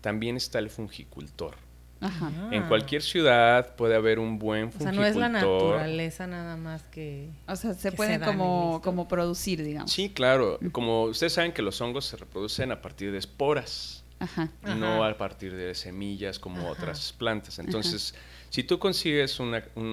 [0.00, 1.56] también está el fungicultor.
[2.00, 2.30] Ajá.
[2.52, 4.94] En cualquier ciudad puede haber un buen O sea, fungicultor.
[5.02, 7.28] no es la naturaleza nada más que...
[7.46, 9.92] O sea, se pueden y como, como producir, digamos.
[9.92, 10.58] Sí, claro.
[10.72, 14.48] Como ustedes saben que los hongos se reproducen a partir de esporas, Ajá.
[14.62, 15.08] no Ajá.
[15.10, 16.70] a partir de semillas como Ajá.
[16.70, 17.58] otras plantas.
[17.58, 18.14] Entonces,
[18.48, 19.84] si tú consigues una, un-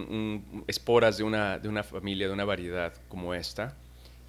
[0.54, 3.76] un- esporas de una, de una familia, de una variedad como esta,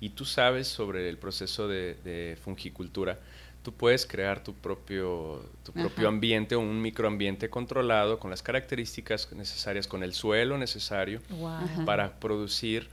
[0.04, 3.18] y tú sabes sobre el proceso de, de fungicultura,
[3.62, 9.32] tú puedes crear tu propio, tu propio ambiente o un microambiente controlado con las características
[9.32, 11.84] necesarias, con el suelo necesario Wow.
[11.86, 12.88] Para producir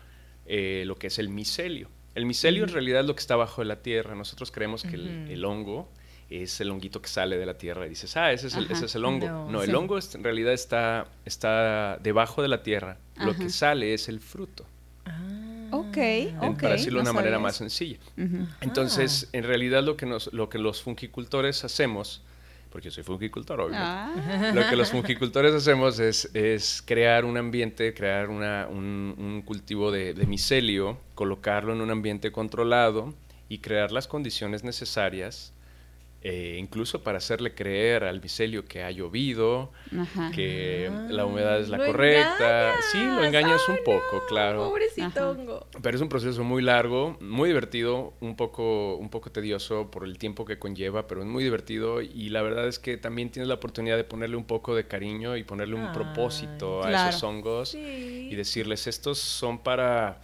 [0.45, 1.89] eh, lo que es el micelio.
[2.15, 4.15] El micelio en realidad es lo que está bajo de la tierra.
[4.15, 5.89] Nosotros creemos que el, hongo
[6.29, 8.85] es el honguito que sale de la tierra y dices, ah, ese es el, ese
[8.85, 9.27] es el hongo.
[9.27, 9.51] No.
[9.51, 9.69] No, Sí.
[9.69, 12.97] el hongo es- en realidad está, está debajo de la tierra.
[13.17, 14.65] Lo que sale es el fruto,
[15.05, 15.50] Ah.
[16.41, 17.97] En- para decirlo de no una manera más sencilla.
[18.61, 22.21] Entonces, en realidad lo que, nos, lo que los fungicultores hacemos,
[22.71, 27.37] porque yo soy fungicultor, obviamente, Ah, lo que los fungicultores hacemos es, es crear un
[27.37, 33.13] ambiente, crear una- un, un cultivo de, de micelio, colocarlo en un ambiente controlado
[33.49, 35.51] y crear las condiciones necesarias,
[36.23, 40.29] eh, incluso para hacerle creer al micelio que ha llovido, ajá.
[40.31, 42.73] que Ah, la humedad es la lo correcta.
[42.91, 43.27] Sí, lo engañas.
[43.27, 44.69] engañas un poco, no, claro.
[44.69, 45.67] Pobrecito hongo.
[45.81, 50.17] Pero es un proceso muy largo, muy divertido, un poco, un poco tedioso por el
[50.19, 53.55] tiempo que conlleva, pero es muy divertido y la verdad es que también tienes la
[53.55, 55.93] oportunidad de ponerle un poco de cariño y ponerle un Ay.
[55.93, 57.09] propósito a Claro.
[57.09, 58.27] esos hongos Sí.
[58.29, 60.21] y decirles estos son para,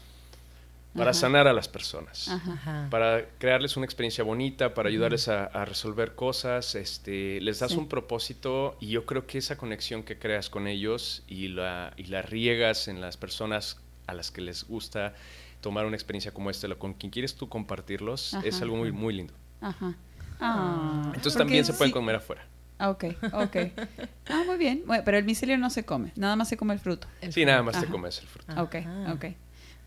[0.97, 1.19] para Ajá.
[1.19, 2.27] sanar a las personas.
[2.27, 2.87] Ajá.
[2.89, 7.77] Para crearles una experiencia bonita, para ayudarles a, a resolver cosas, este, les das Sí.
[7.77, 12.05] un propósito y yo creo que esa conexión que creas con ellos y la, y
[12.05, 15.13] la riegas en las personas a las que les gusta
[15.61, 19.33] tomar una experiencia como esta, con quien quieres tú compartirlos, es algo muy, muy lindo.
[19.61, 19.95] Ajá.
[20.39, 22.45] Ah, Entonces porque también se pueden sí- comer afuera.
[22.79, 23.55] Ah, Ok, ok.
[24.29, 24.83] Ah, muy bien.
[24.85, 27.07] Bueno, pero el micelio no se come, nada más se come el fruto.
[27.21, 27.91] El Sí, nada más te Ajá.
[27.91, 28.51] comes el fruto.
[28.51, 28.61] Ajá.
[28.63, 28.75] Ok,
[29.13, 29.25] ok.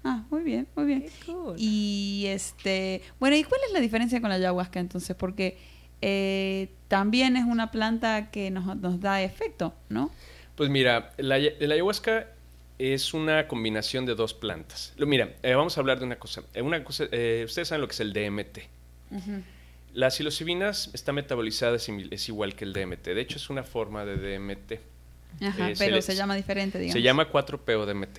[0.05, 1.03] Ah, muy bien, muy bien.
[1.03, 1.55] Qué cool.
[1.59, 5.15] Y este, bueno, ¿y cuál es la diferencia con la ayahuasca entonces?
[5.17, 5.59] Porque
[6.01, 10.11] eh, también es una planta que nos, nos da efecto, ¿no?
[10.57, 12.29] Pues mira, la, aya- la ayahuasca
[12.79, 14.95] es una combinación de dos plantas.
[14.97, 16.43] Lo- Mira, eh, vamos a hablar de una cosa.
[16.55, 18.59] Eh, una cosa eh, ustedes saben lo que es el DMT.
[19.93, 23.09] La psilocibina está metabolizada, es, igual que el DMT.
[23.13, 24.73] De hecho, es una forma de DMT.
[25.43, 26.93] Ajá, Eh, se pero le- se llama diferente, digamos.
[26.95, 28.19] Se llama 4-PO DMT.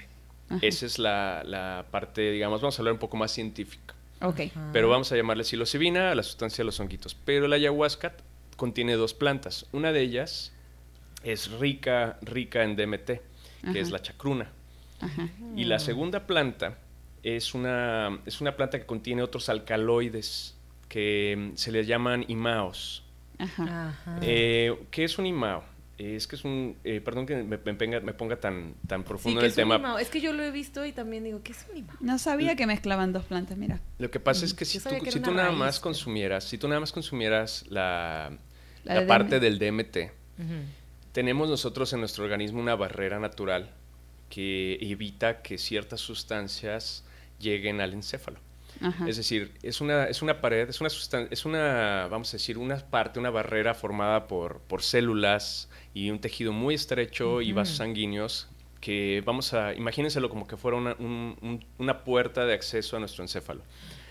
[0.52, 0.60] Ajá.
[0.62, 3.94] Esa es la, la parte, digamos, vamos a hablar un poco más científica.
[4.22, 4.40] Ok.
[4.52, 4.70] Ajá.
[4.74, 7.16] Pero vamos a llamarle psilocibina a la sustancia de los honguitos.
[7.16, 8.14] Pero la ayahuasca
[8.58, 9.66] contiene dos plantas.
[9.72, 10.54] Una de ellas
[11.24, 13.20] es rica, rica en DMT, que
[13.64, 13.80] Ajá.
[13.80, 14.50] es la chacruna.
[15.00, 15.28] Ajá.
[15.56, 16.78] Y la segunda planta
[17.24, 20.56] es una, es una planta que contiene otros alcaloides
[20.90, 23.04] que mm, se le llaman imaos.
[23.40, 23.90] Ajá.
[23.90, 24.20] Ajá.
[24.22, 25.64] Eh, ¿Qué es un imao?
[26.04, 26.78] Es que es un...
[26.84, 30.02] eh, perdón que me, me ponga, me ponga tan, tan profundo en el tema.
[30.02, 31.88] Es que yo lo he visto y también digo, ¿qué es un?
[32.00, 33.80] No sabía que mezclaban dos plantas, mira.
[34.00, 36.44] Lo que pasa es que si tú, que si tú nada raíz, más pero- consumieras,
[36.46, 38.32] si tú nada más consumieras la,
[38.84, 39.42] La la de parte DM.
[39.42, 39.98] del DMT,
[41.12, 43.70] tenemos nosotros en nuestro organismo una barrera natural
[44.30, 47.04] que evita que ciertas sustancias
[47.40, 48.40] lleguen al encéfalo.
[48.80, 49.08] Ajá.
[49.08, 50.90] Es decir, es una, es una pared, es una
[51.30, 56.20] es una, vamos a decir, una parte, una barrera formada por, por células y un
[56.20, 58.48] tejido muy estrecho y vasos sanguíneos
[58.80, 63.00] que vamos a, imagínenselo como que fuera una, un- un- una puerta de acceso a
[63.00, 63.62] nuestro encéfalo.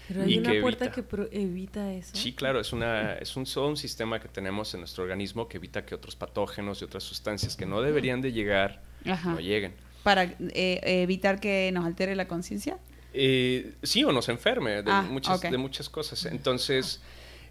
[0.06, 0.94] Pero hay y una que puerta evita.
[0.94, 2.10] que pro- evita eso.
[2.16, 5.56] Sí, claro, es, una, es un, todo un sistema que tenemos en nuestro organismo que
[5.58, 9.34] evita que otros patógenos y otras sustancias que no deberían de llegar, Ajá.
[9.34, 9.74] no lleguen.
[10.02, 12.78] Para eh, evitar que nos altere la conciencia.
[13.12, 16.24] Eh, sí, o nos enferme de, Ah, muchas, de muchas cosas.
[16.26, 17.00] Entonces,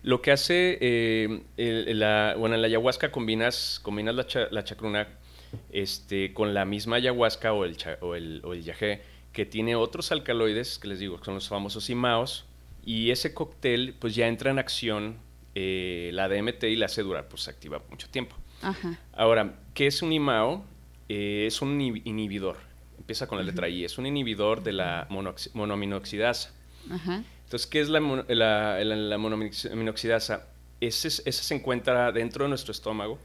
[0.03, 4.63] lo que hace, eh, el- la, bueno, en la ayahuasca combinas, combinas la, cha- la
[4.63, 5.07] chacruna
[5.71, 8.63] este, con la misma ayahuasca o el, cha- o el, o el
[9.33, 12.45] que tiene otros alcaloides, que les digo, que son los famosos imaos,
[12.85, 15.17] y ese cóctel pues ya entra en acción
[15.55, 18.35] eh, la DMT y la hace durar, pues se activa mucho tiempo.
[18.61, 18.99] Ajá.
[19.13, 20.63] Ahora, ¿qué es un IMAO?
[21.09, 22.57] Eh, es un inhib- inhibidor.
[22.97, 23.83] Empieza con la letra I.
[23.85, 25.07] Es un inhibidor de la
[25.53, 26.53] monoaminoxidasa.
[26.91, 27.23] Ajá.
[27.49, 30.45] Entonces, ¿qué es la, la, la- la?
[30.81, 33.17] Ese, es- esa se encuentra dentro de nuestro estómago.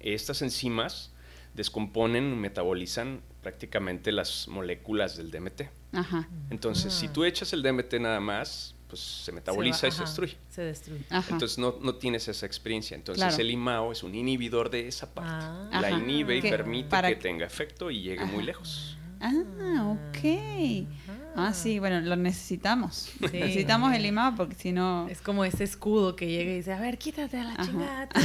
[0.00, 1.10] Estas enzimas
[1.54, 5.62] descomponen, metabolizan prácticamente las moléculas del DMT.
[5.92, 6.28] Ajá.
[6.50, 7.12] Entonces, si Ah.
[7.14, 10.36] tú echas el DMT nada más, pues se metaboliza va- y se destruye.
[10.50, 11.04] Se destruye.
[11.08, 11.26] Ajá.
[11.32, 12.94] Entonces no, no tienes esa experiencia.
[12.96, 13.42] Entonces Claro.
[13.42, 15.32] el IMAO es un inhibidor de esa parte.
[15.72, 15.80] Ah.
[15.80, 15.98] la Ajá.
[15.98, 18.98] inhibe y permite que que- tenga efecto y llegue muy lejos.
[19.20, 19.32] Ah,
[19.96, 20.86] ok.
[21.38, 23.10] Ah, sí, bueno, lo necesitamos.
[23.18, 23.26] Sí.
[23.32, 25.06] Necesitamos el imán porque si no...
[25.08, 27.64] Es como ese escudo que llega y dice, a ver, quítate a la Ajá.
[27.64, 28.08] chingada.
[28.08, 28.20] tú",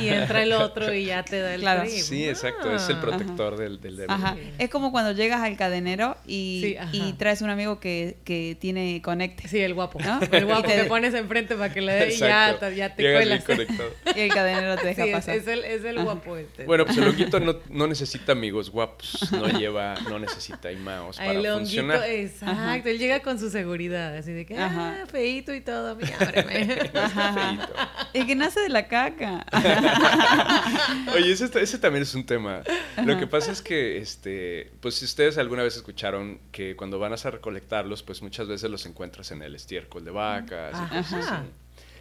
[0.04, 1.82] y entra el otro y ya te da el Claro.
[1.82, 1.92] trip.
[2.02, 2.74] Sí, exacto.
[2.74, 3.00] Es el Ah.
[3.00, 4.04] protector del, del.
[4.10, 4.34] Ajá.
[4.34, 4.50] Sí.
[4.58, 6.90] Es como cuando llegas al cadenero y, Sí, ajá.
[6.92, 9.46] y traes un amigo que, que tiene conecte.
[9.48, 9.98] Sí, el guapo.
[10.00, 10.20] ¿No?
[10.32, 13.44] El guapo te- que pones enfrente para que le dé y ya, ya te Llegas
[13.44, 13.68] cuelas.
[14.16, 15.36] Y el cadenero te deja Sí, es, pasar.
[15.36, 16.04] es el, es el Ajá.
[16.04, 16.64] guapo este.
[16.64, 19.30] Bueno, pues el honguito no, no necesita amigos guapos.
[19.32, 22.04] No lleva, no necesita IMAOs para el honguito, funcionar.
[22.08, 22.47] exacto.
[22.50, 22.76] Ajá.
[22.76, 25.00] Él llega con su seguridad, así de que, Ajá.
[25.02, 26.90] ah, feito y todo, mira, ábreme.
[26.94, 27.68] Ajá.
[28.12, 29.44] El que nace de la caca.
[31.14, 32.62] Oye, ese, ese también es un tema.
[33.04, 37.12] Lo que pasa es que, este, pues si ustedes alguna vez escucharon que cuando van
[37.12, 40.98] a recolectarlos, pues muchas veces los encuentras en el estiércol de vacas y Ajá.
[41.02, 41.42] cosas así.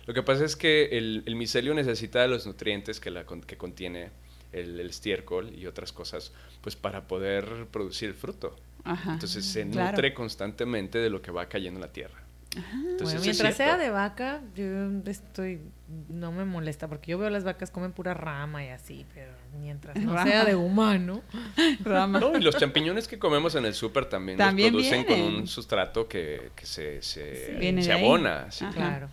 [0.06, 3.42] Lo que pasa es que el, el micelio necesita de los nutrientes que, la, con-
[3.42, 4.10] que contiene
[4.54, 6.32] el, el estiércol y otras cosas,
[6.62, 8.56] pues para poder producir el fruto.
[8.92, 9.14] Ajá.
[9.14, 9.92] Entonces se Claro.
[9.92, 12.22] nutre constantemente de lo que va cayendo en la tierra.
[12.56, 14.66] Entonces, Bueno, mientras sea de vaca, yo
[15.06, 15.62] estoy,
[16.10, 19.96] no me molesta, porque yo veo las vacas comen pura rama y así, pero mientras
[19.98, 20.32] no Rama.
[20.32, 21.22] sea de humano.
[21.84, 22.20] Rama.
[22.20, 25.42] No, y los champiñones que comemos en el súper también, También los producen con vienen.
[25.42, 27.92] un sustrato que, que se, se, Sí.
[27.92, 28.50] Abona.
[28.52, 28.66] sí.
[28.74, 29.10] Claro.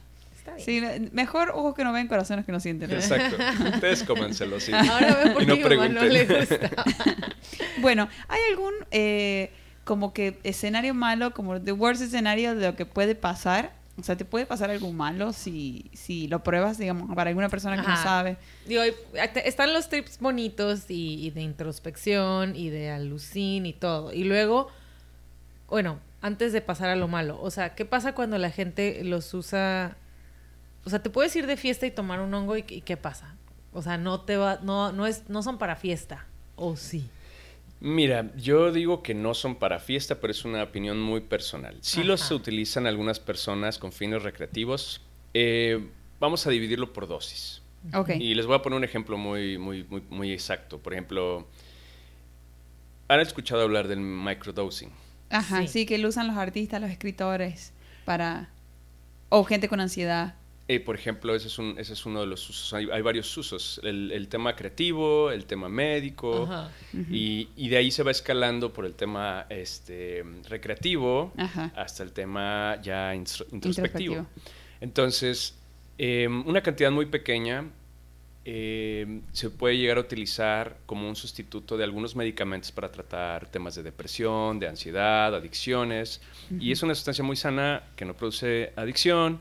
[0.59, 0.83] Sí,
[1.13, 2.91] mejor ojos que no ven, corazones que no sienten.
[2.93, 3.37] Exacto.
[3.75, 4.73] Ustedes cómenselo, sí.
[4.73, 6.71] Ahora ven por Y qué no no le gusta.
[7.81, 9.51] Bueno, ¿hay algún eh,
[9.85, 13.73] como que escenario malo, como the worst escenario de lo que puede pasar?
[13.97, 17.81] O sea, ¿te puede pasar algo malo si, si lo pruebas, digamos, para alguna persona
[17.81, 18.37] que no sabe?
[18.67, 18.83] Digo,
[19.45, 24.13] están los trips bonitos y, y de introspección y de alucin y todo.
[24.13, 24.69] Y luego,
[25.69, 29.33] bueno, antes de pasar a lo malo, o sea, ¿qué pasa cuando la gente los
[29.33, 29.97] usa?
[30.85, 33.37] O sea, te puedes ir de fiesta y tomar un hongo y, y ¿qué pasa?
[33.73, 36.27] O sea, no te va, no, no es, no son para fiesta.
[36.57, 37.09] ¿O sí?
[37.81, 41.77] Mira, yo digo que no son para fiesta, pero es una opinión muy personal.
[41.83, 42.35] Sí los Ajá.
[42.37, 45.03] utilizan algunas personas con fines recreativos.
[45.35, 45.87] Eh,
[46.21, 47.61] vamos a dividirlo por dosis.
[47.93, 48.11] Ok.
[48.19, 50.79] Y les voy a poner un ejemplo muy, muy, muy, muy exacto.
[50.79, 51.47] Por ejemplo,
[53.09, 54.91] ¿han escuchado hablar del microdosing?
[55.29, 55.69] Ajá, Sí.
[55.69, 55.87] sí.
[55.87, 57.73] que lo usan los artistas, los escritores,
[58.05, 58.49] para...
[59.29, 60.37] O gente con ansiedad.
[60.67, 62.73] Eh, por ejemplo, ese es, un, ese es uno de los usos.
[62.73, 63.81] Hay, hay varios usos.
[63.83, 66.45] El, el tema creativo, el tema médico.
[66.45, 66.71] Ajá.
[67.11, 71.71] Y, y de ahí se va escalando por el tema este, recreativo Ajá.
[71.77, 74.15] hasta el tema ya intro- introspectivo.
[74.15, 74.27] Introspectivo.
[74.81, 75.55] Entonces,
[75.99, 77.67] eh, una cantidad muy pequeña
[78.47, 83.75] eh, se puede llegar a utilizar como un sustituto de algunos medicamentos para tratar temas
[83.75, 86.21] de depresión, de ansiedad, adicciones.
[86.59, 89.41] Y es una sustancia muy sana que no produce adicción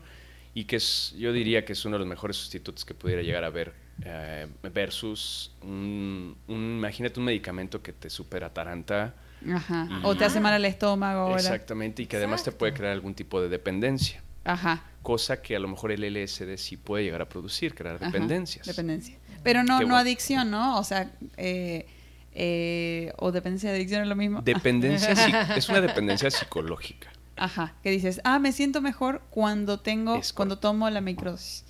[0.54, 3.44] y que es, yo diría que es uno de los mejores sustitutos que pudiera llegar
[3.44, 3.72] a ver
[4.04, 9.14] eh, versus un, un- imagínate un medicamento que te super ataranta
[9.52, 9.88] Ajá.
[9.90, 11.20] Y- O te hace mal al estómago.
[11.22, 11.36] ahora.
[11.36, 14.82] exactamente y que además te puede crear algún tipo de dependencia Ajá.
[15.02, 18.06] cosa que a lo mejor el LSD sí puede llegar a producir, crear ajá.
[18.06, 18.66] dependencias.
[18.66, 19.16] Dependencia.
[19.42, 19.96] Pero no, Qué no bueno.
[19.96, 20.78] adicción, ¿no?
[20.78, 21.86] O sea, eh,
[22.32, 24.40] eh, o dependencia de adicción es lo mismo.
[24.42, 25.12] Dependencia
[25.56, 27.10] es una dependencia psicológica.
[27.36, 27.74] Ajá.
[27.82, 31.64] Que dices, ah, me siento mejor cuando tengo, Es cuando tomo la microsis.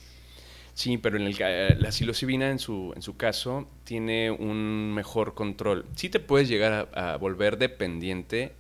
[0.75, 5.87] Sí, pero en el, la psilocibina en su, en su caso tiene un mejor control.
[5.95, 8.53] Sí te puedes llegar a, a volver dependiente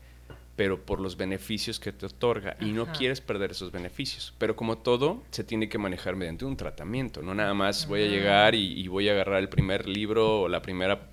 [0.56, 2.92] pero por los beneficios que te otorga y no Ajá.
[2.92, 4.32] quieres perder esos beneficios.
[4.38, 8.04] Pero como todo, se tiene que manejar mediante un tratamiento, no nada más voy a
[8.04, 8.08] Ah.
[8.08, 11.08] llegar y, y voy a agarrar el primer libro o la primera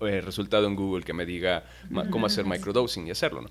[0.00, 1.64] eh, resultado en Google que me diga
[2.10, 3.50] cómo hacer microdosing y hacerlo, ¿no?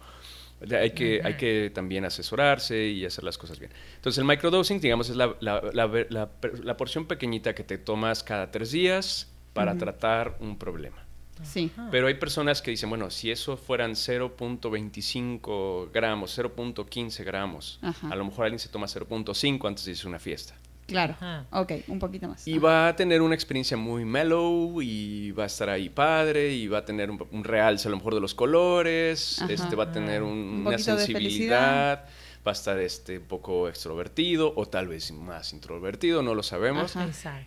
[0.72, 3.72] Hay que, hay que también asesorarse y hacer las cosas bien.
[3.96, 7.64] Entonces, el microdosing, digamos, es la, la- la ver- la per- la porción pequeñita que
[7.64, 10.98] te tomas cada tres días para tratar un problema.
[11.44, 11.70] Sí.
[11.92, 18.08] Pero hay personas que dicen, bueno, si eso fueran 0.25 gramos, 0.15 gramos, Ajá.
[18.10, 20.56] a lo mejor alguien se toma 0.5 antes de irse a una fiesta.
[20.88, 21.14] Claro.
[21.14, 21.46] Ajá.
[21.52, 22.48] Ok, un poquito más.
[22.48, 26.68] Y va a tener una experiencia muy mellow y va a estar ahí padre y
[26.68, 29.52] va a tener un, un realce a lo mejor de los colores, Ajá.
[29.54, 32.06] este va a tener un- Un una sensibilidad,
[32.46, 36.94] va a estar este un poco extrovertido o tal vez más introvertido, no lo sabemos.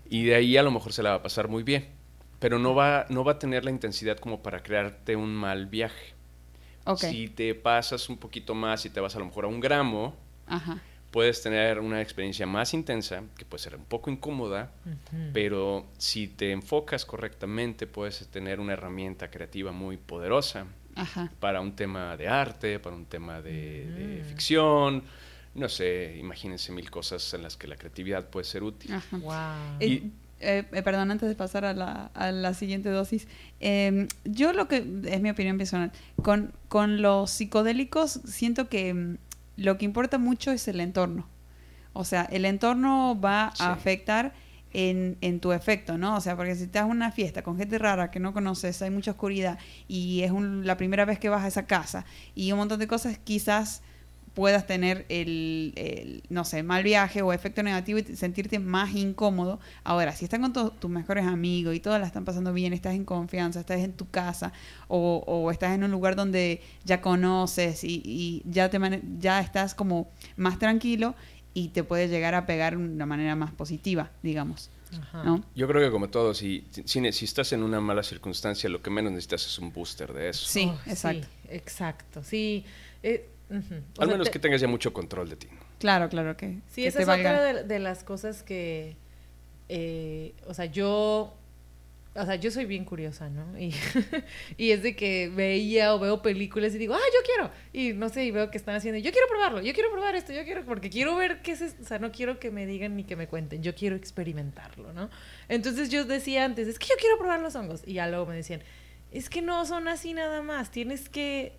[0.08, 1.88] Y de ahí a lo mejor se la va a pasar muy bien,
[2.38, 6.14] pero no va no va a tener la intensidad como para crearte un mal viaje.
[6.84, 7.00] Ok.
[7.00, 10.14] Si te pasas un poquito más y te vas a lo mejor a un gramo,
[10.46, 10.78] Ajá.
[11.16, 14.70] Puedes tener una experiencia más intensa, que puede ser un poco incómoda,
[15.32, 21.32] pero si te enfocas correctamente, puedes tener una herramienta creativa muy poderosa Ajá.
[21.40, 25.04] para un tema de arte, para un tema de, de ficción.
[25.54, 28.92] No sé, imagínense mil cosas en las que la creatividad puede ser útil.
[28.92, 29.16] Ajá.
[29.16, 29.80] Wow.
[29.80, 33.26] Eh, Y- eh, eh, perdón, antes de pasar a la, a la siguiente dosis,
[33.60, 39.16] eh, yo lo que, es mi opinión personal, con, con los psicodélicos siento que mm,
[39.56, 41.26] lo que importa mucho es el entorno.
[41.92, 43.62] O sea, el entorno va Sí.
[43.62, 44.34] a afectar
[44.72, 46.16] en, en tu efecto, ¿no?
[46.16, 48.90] O sea, porque si estás en una fiesta con gente rara que no conoces, hay
[48.90, 52.58] mucha oscuridad y es un- la primera vez que vas a esa casa y un
[52.58, 53.82] montón de cosas, quizás
[54.36, 58.94] puedas tener el, el, no sé, mal viaje o efecto negativo y te- sentirte más
[58.94, 59.58] incómodo.
[59.82, 63.06] Ahora, si están con tus mejores amigos y todas la están pasando bien, estás en
[63.06, 64.52] confianza, estás en tu casa
[64.88, 69.40] o, o estás en un lugar donde ya conoces y, y ya, te mane- ya
[69.40, 71.14] estás como más tranquilo
[71.54, 74.68] y te puede llegar a pegar de una manera más positiva, digamos,
[75.00, 75.24] Ajá.
[75.24, 75.42] ¿no?
[75.54, 78.90] Yo creo que como todo, si, si, si estás en una mala circunstancia, lo que
[78.90, 80.46] menos necesitas es un booster de eso.
[80.46, 81.26] Sí, Oh, exacto.
[81.26, 82.22] Sí, exacto.
[82.22, 82.64] Sí.
[83.02, 83.60] eh, Al
[83.96, 85.48] sea, menos te- que tengas ya mucho control de ti.
[85.78, 87.30] Claro, claro que, Sí, que esa es valga.
[87.30, 88.96] otra de, de las cosas que,
[89.68, 91.36] eh, o sea, yo,
[92.14, 93.58] o sea, yo soy bien curiosa, ¿no?
[93.58, 93.72] Y,
[94.56, 97.50] y es de que veía o veo películas y digo, ah, yo quiero.
[97.72, 100.32] Y no sé, y veo que están haciendo, yo quiero probarlo, yo quiero probar esto,
[100.32, 102.96] yo quiero, porque quiero ver qué es, es- o sea, no quiero que me digan
[102.96, 105.08] ni que me cuenten, yo quiero experimentarlo, ¿no?
[105.48, 107.82] Entonces yo decía antes, es que yo quiero probar los hongos.
[107.86, 108.62] Y ya luego me decían,
[109.12, 111.52] es que no son así nada más, tienes que,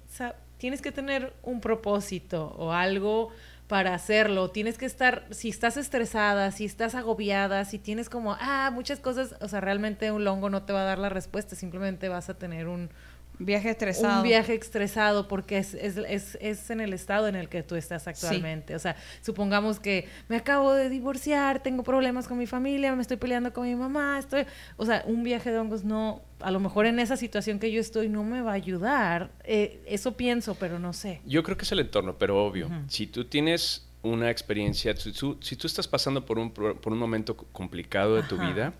[0.58, 3.30] tienes que tener un propósito o algo
[3.68, 8.72] para hacerlo, tienes que estar, si estás estresada, si estás agobiada, si tienes como, ah,
[8.74, 12.08] muchas cosas, o sea, realmente un hongo no te va a dar la respuesta, simplemente
[12.08, 12.90] vas a tener un,
[13.40, 14.18] Viaje estresado.
[14.18, 17.76] un viaje estresado porque es, es, es, es en el estado en el que tú
[17.76, 18.76] estás actualmente.
[18.76, 23.18] O sea, supongamos que me acabo de divorciar, tengo problemas con mi familia, me estoy
[23.18, 24.46] peleando con mi mamá, estoy...
[24.78, 27.80] O sea, un viaje de hongos no, a lo mejor en esa situación que yo
[27.80, 29.30] estoy no me va a ayudar.
[29.44, 31.22] Eh, eso pienso, pero no sé.
[31.26, 35.38] Yo creo que es el entorno, pero obvio, si tú tienes una experiencia, si tú,
[35.42, 38.74] si tú estás pasando por un, pro- por un momento complicado de tu vida,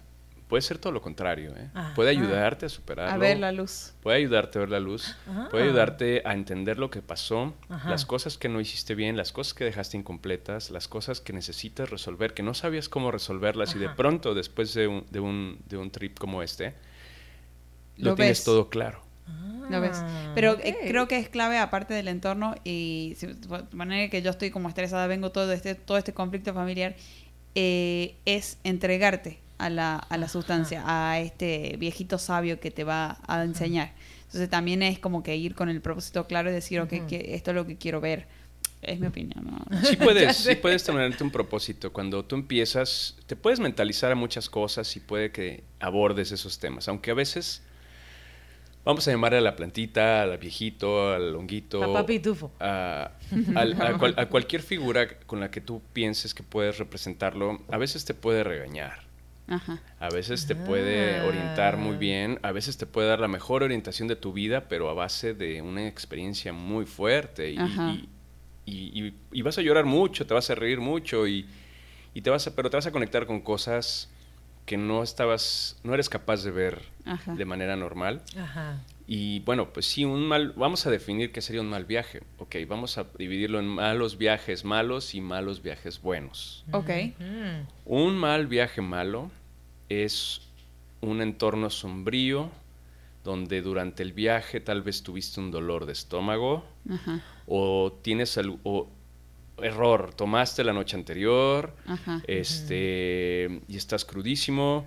[0.48, 1.54] puede ser todo lo contrario.
[1.58, 1.70] ¿eh?
[1.96, 3.14] Puede ayudarte a superarlo.
[3.14, 3.94] a ver la luz.
[4.02, 5.48] Puede ayudarte a ver la luz, Ah.
[5.52, 7.90] puede ayudarte a entender lo que pasó, Ajá.
[7.90, 11.90] las cosas que no hiciste bien, las cosas que dejaste incompletas, las cosas que necesitas
[11.90, 15.78] resolver, que no sabías cómo resolverlas y de pronto después de un, de un, de
[15.78, 16.74] un trip como este,
[17.98, 18.44] lo, Lo tienes ves.
[18.46, 19.02] todo claro.
[19.70, 19.98] ¿Lo ves?
[20.02, 24.22] Ah, Pero eh, creo que es clave aparte del entorno y si- de manera que
[24.22, 26.96] yo estoy como estresada, vengo todo este todo este conflicto familiar
[27.56, 33.18] eh, es entregarte a la, a la sustancia, a este viejito sabio que te va
[33.28, 33.94] a enseñar.
[34.26, 37.52] Entonces también es como que ir con el propósito claro y decir, ok, que esto
[37.52, 38.28] es lo que quiero ver.
[38.82, 39.66] Es mi opinión, ¿no?
[39.84, 41.92] Sí puedes, sí puedes tenerte un propósito.
[41.92, 46.88] Cuando tú empiezas, te puedes mentalizar a muchas cosas y puede que abordes esos temas.
[46.88, 47.64] Aunque a veces,
[48.86, 52.52] vamos a llamarle a la plantita, al viejito, al honguito, Papá Pitufo.
[52.60, 53.12] a,
[53.56, 57.78] al- a cual- a cualquier figura con la que tú pienses que puedes representarlo, a
[57.78, 59.07] veces te puede regañar.
[59.48, 59.80] Ajá.
[60.00, 61.26] A veces te puede Ah.
[61.26, 64.90] orientar muy bien, a veces te puede dar la mejor orientación de tu vida, pero
[64.90, 67.52] a base de una experiencia muy fuerte.
[67.52, 68.10] Y, y-
[68.66, 71.48] y- y- y vas a llorar mucho, te vas a reír mucho, y,
[72.14, 74.10] y te vas a, pero te vas a conectar con cosas
[74.66, 77.34] que no estabas, no eres capaz de ver Ajá.
[77.34, 78.22] de manera normal.
[78.38, 78.82] Ajá.
[79.10, 82.24] Y bueno, pues sí, un mal, vamos a definir qué sería un mal viaje.
[82.40, 86.66] Ok, vamos a dividirlo en malos viajes malos y malos viajes buenos.
[86.74, 86.90] Ok.
[87.86, 89.32] Un mal viaje malo
[89.88, 90.42] es
[91.00, 92.50] un entorno sombrío
[93.24, 97.22] donde durante el viaje tal vez tuviste un dolor de estómago Ajá.
[97.46, 98.88] o tienes al- o
[99.62, 102.22] error, tomaste la noche anterior, Ajá.
[102.28, 104.86] este y estás crudísimo,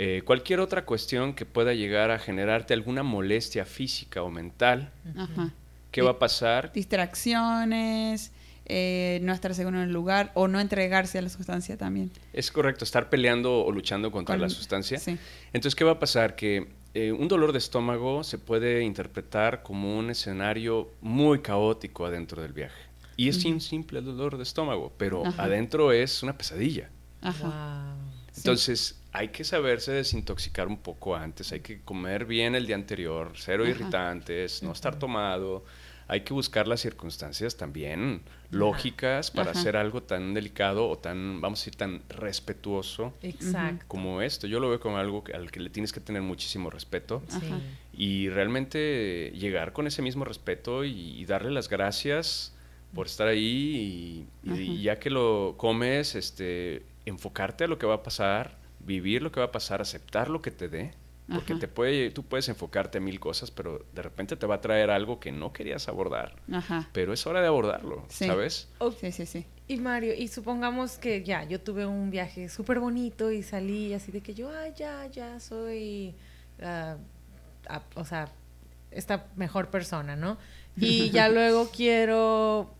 [0.00, 5.50] eh, cualquier otra cuestión que pueda llegar a generarte alguna molestia física o mental, Ajá.
[5.90, 6.72] ¿qué va a pasar?
[6.72, 8.30] Distracciones,
[8.66, 12.10] eh, no estar seguro en el lugar o no entregarse a la sustancia también.
[12.32, 14.98] Es correcto, estar peleando o luchando contra Con- la sustancia.
[14.98, 15.18] Sí.
[15.52, 16.36] Entonces, ¿qué va a pasar?
[16.36, 22.40] Que eh, un dolor de estómago se puede interpretar como un escenario muy caótico adentro
[22.42, 22.82] del viaje.
[23.16, 25.42] Y es un simple dolor de estómago, pero Ajá.
[25.42, 26.88] adentro es una pesadilla.
[27.20, 27.94] Ajá.
[27.96, 28.08] Wow.
[28.32, 28.40] Sí.
[28.42, 33.32] Entonces, hay que saberse desintoxicar un poco antes, hay que comer bien el día anterior,
[33.36, 33.70] cero Ajá.
[33.72, 35.64] irritantes, no estar tomado.
[36.10, 39.60] Hay que buscar las circunstancias también lógicas para Ajá.
[39.60, 43.84] hacer algo tan delicado o tan, vamos a decir, tan respetuoso Exacto.
[43.88, 44.46] como esto.
[44.46, 47.22] Yo lo veo como algo que- al que le tienes que tener muchísimo respeto.
[47.30, 47.60] Ajá.
[48.00, 52.54] y realmente llegar con ese mismo respeto y, y darle las gracias
[52.94, 57.94] por estar ahí y, y ya que lo comes, este, enfocarte a lo que va
[57.96, 58.56] a pasar,
[58.88, 60.90] vivir lo que va a pasar, aceptar lo que te dé.
[61.32, 61.60] Porque Ajá.
[61.60, 64.88] te puede, tú puedes enfocarte a mil cosas, pero de repente te va a traer
[64.90, 66.36] algo que no querías abordar.
[66.50, 66.88] Ajá.
[66.94, 68.24] Pero es hora de abordarlo, Sí.
[68.26, 68.68] ¿sabes?
[68.98, 69.44] Sí, sí, sí.
[69.68, 74.10] Y Mario, y supongamos que ya, yo tuve un viaje súper bonito y salí así
[74.10, 76.14] de que yo, ay, ya, ya soy,
[76.62, 76.96] ah,
[77.68, 78.32] ah, o sea,
[78.90, 80.38] esta mejor persona, ¿no?
[80.78, 82.70] Y ya luego quiero,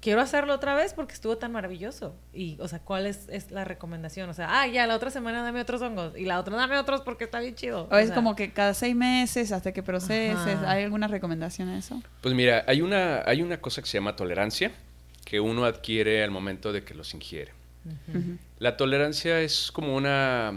[0.00, 2.14] quiero hacerlo otra vez porque estuvo tan maravilloso.
[2.32, 4.28] Y, o sea, ¿cuál es, es la recomendación?
[4.30, 7.00] O sea, ah, ya, la otra semana dame otros hongos y la otra dame otros
[7.02, 7.88] porque está bien chido.
[7.90, 10.36] O es sea, como que cada seis meses hasta que proceses.
[10.56, 10.70] Ajá.
[10.70, 12.02] ¿Hay alguna recomendación a eso?
[12.20, 14.72] Pues mira, hay una, hay una cosa que se llama tolerancia
[15.24, 17.52] que uno adquiere al momento de que los ingiere.
[18.58, 20.52] La tolerancia es como una,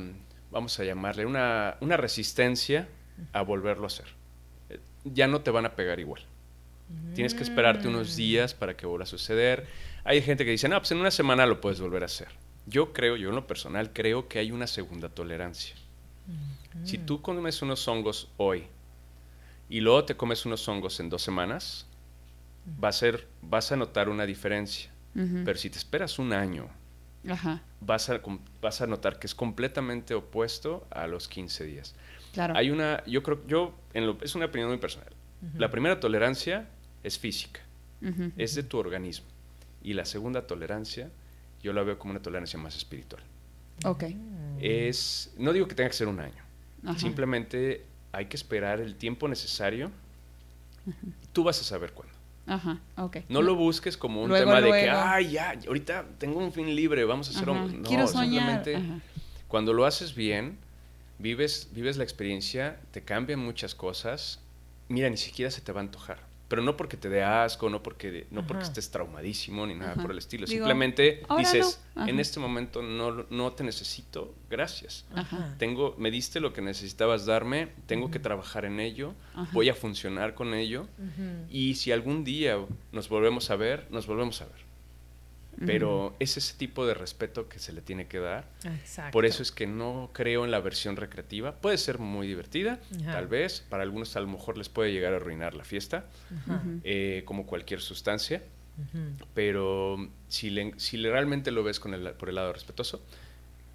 [0.51, 2.87] vamos a llamarle, una, una resistencia
[3.33, 4.05] a volverlo a hacer.
[4.69, 6.21] Eh, Ya no te van a pegar igual.
[7.15, 9.67] Tienes que esperarte unos días para que vuelva a suceder.
[10.03, 12.29] Hay gente que dice, no, pues en una semana lo puedes volver a hacer.
[12.67, 15.75] Yo creo, yo en lo personal creo que hay una segunda tolerancia.
[16.85, 18.63] Si tú comes unos hongos hoy
[19.69, 21.85] y luego te comes unos hongos en dos semanas,
[22.81, 24.89] va a ser, vas a notar una diferencia.
[25.13, 26.69] Pero si te esperas un año,
[27.27, 27.61] Ajá.
[27.81, 28.21] vas a,
[28.61, 31.93] vas a notar que es completamente opuesto a los 15 días.
[32.31, 32.55] Claro.
[32.55, 35.09] Hay una, yo creo, yo, en lo- es una opinión muy personal.
[35.57, 36.69] La primera tolerancia
[37.03, 37.61] es física,
[38.37, 39.25] es de tu organismo.
[39.83, 41.09] Y la segunda tolerancia,
[41.63, 43.23] yo la veo como una tolerancia más espiritual.
[43.83, 44.03] Ok.
[44.59, 46.43] Es, no digo que tenga que ser un año,
[46.85, 46.99] Ajá.
[46.99, 49.91] simplemente hay que esperar el tiempo necesario.
[51.33, 52.13] Tú vas a saber cuándo.
[52.47, 52.79] Ajá.
[52.97, 53.17] Ok.
[53.29, 54.99] No lo busques como un Luego, tema de que, luego.
[55.03, 57.51] ay, ya, ahorita tengo un fin libre, vamos a hacer Ajá.
[57.51, 57.73] hongos".
[57.73, 58.25] No, Quiero soñar.
[58.63, 58.99] simplemente Ajá.
[59.47, 60.57] cuando lo haces bien,
[61.19, 64.39] vives, vives la experiencia, te cambian muchas cosas.
[64.89, 66.19] Mira, ni siquiera se te va a antojar.
[66.51, 70.01] Pero no porque te dé asco, no porque, no porque estés traumadísimo ni nada Ajá.
[70.01, 70.45] por el estilo.
[70.45, 72.05] Digo, Simplemente dices, no.
[72.07, 75.05] En este momento no, no te necesito, gracias.
[75.15, 75.55] Ajá.
[75.57, 79.49] Tengo, me diste lo que necesitabas darme, tengo que trabajar en ello, Ajá.
[79.53, 80.87] voy a funcionar con ello.
[81.49, 82.57] Y si algún día
[82.91, 84.70] nos volvemos a ver, nos volvemos a ver.
[85.65, 88.47] Pero es ese tipo de respeto que se le tiene que dar.
[88.63, 89.11] Exacto.
[89.11, 91.53] Por eso es que no creo en la versión recreativa.
[91.53, 93.11] Puede ser muy divertida, Ajá.
[93.11, 93.61] tal vez.
[93.69, 96.05] Para algunos a lo mejor les puede llegar a arruinar la fiesta,
[96.47, 96.63] Ajá.
[96.83, 98.41] eh, como cualquier sustancia.
[99.33, 103.01] Pero si, le- si le- realmente lo ves con el- por el lado respetuoso,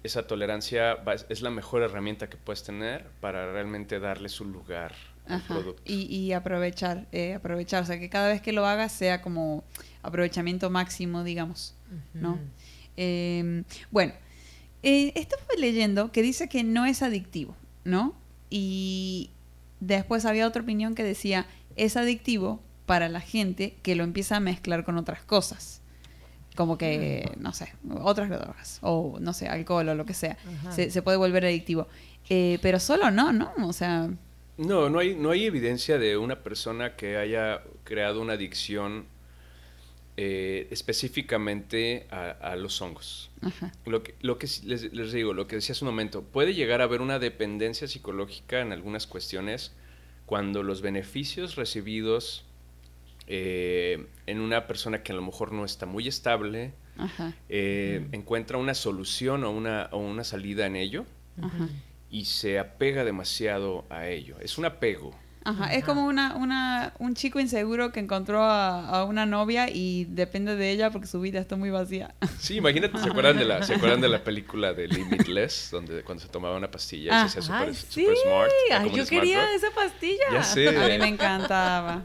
[0.03, 4.93] esa tolerancia va- es la mejor herramienta que puedes tener para realmente darle su lugar
[5.27, 5.53] al Ajá.
[5.55, 5.81] producto.
[5.85, 9.63] Y, y aprovechar, eh, aprovechar, o sea, que cada vez que lo hagas sea como
[10.07, 11.75] aprovechamiento máximo, digamos,
[12.13, 12.39] ¿no?
[12.95, 14.13] Eh, bueno,
[14.83, 18.15] eh, estaba leyendo que dice que no es adictivo, ¿no?
[18.49, 19.29] Y
[19.79, 21.45] después había otra opinión que decía,
[21.75, 25.81] es adictivo para la gente que lo empieza a mezclar con otras cosas.
[26.55, 30.37] Como que, no sé, otras drogas, o no sé, alcohol o lo que sea.
[30.71, 31.87] Se puede volver adictivo.
[32.29, 33.53] Eh, pero solo no, ¿no?
[33.63, 34.09] O sea,
[34.57, 39.05] No, no hay, no hay evidencia de una persona que haya creado una adicción
[40.17, 43.29] eh, específicamente a, a los hongos.
[43.41, 43.71] ajá.
[43.85, 46.53] Lo que, lo que sí les, les digo, lo que decía hace un momento, puede
[46.53, 49.73] llegar a haber una dependencia psicológica en algunas cuestiones
[50.25, 52.43] cuando los beneficios recibidos
[53.27, 57.33] eh, en una persona que a lo mejor no está muy estable, Ajá.
[57.49, 61.05] eh, encuentra una solución o una, o una salida en ello
[61.41, 61.69] Ajá.
[62.09, 64.37] y se apega demasiado a ello.
[64.39, 65.13] Es un apego.
[65.47, 70.05] Ajá, es como una, una, un chico inseguro que encontró a, a una novia y
[70.09, 72.13] depende de ella porque su vida está muy vacía.
[72.39, 75.69] Sí, imagínate, ¿se acuerdan de la, ¿se acuerdan de la película de Limitless?
[75.71, 77.85] Donde cuando se tomaba una pastilla y se hacía super, sí.
[78.03, 78.51] super smart.
[78.71, 79.49] Ay, yo smart quería dog.
[79.55, 80.23] esa pastilla.
[80.33, 80.67] Ya sé.
[80.69, 82.03] A mí me encantaba.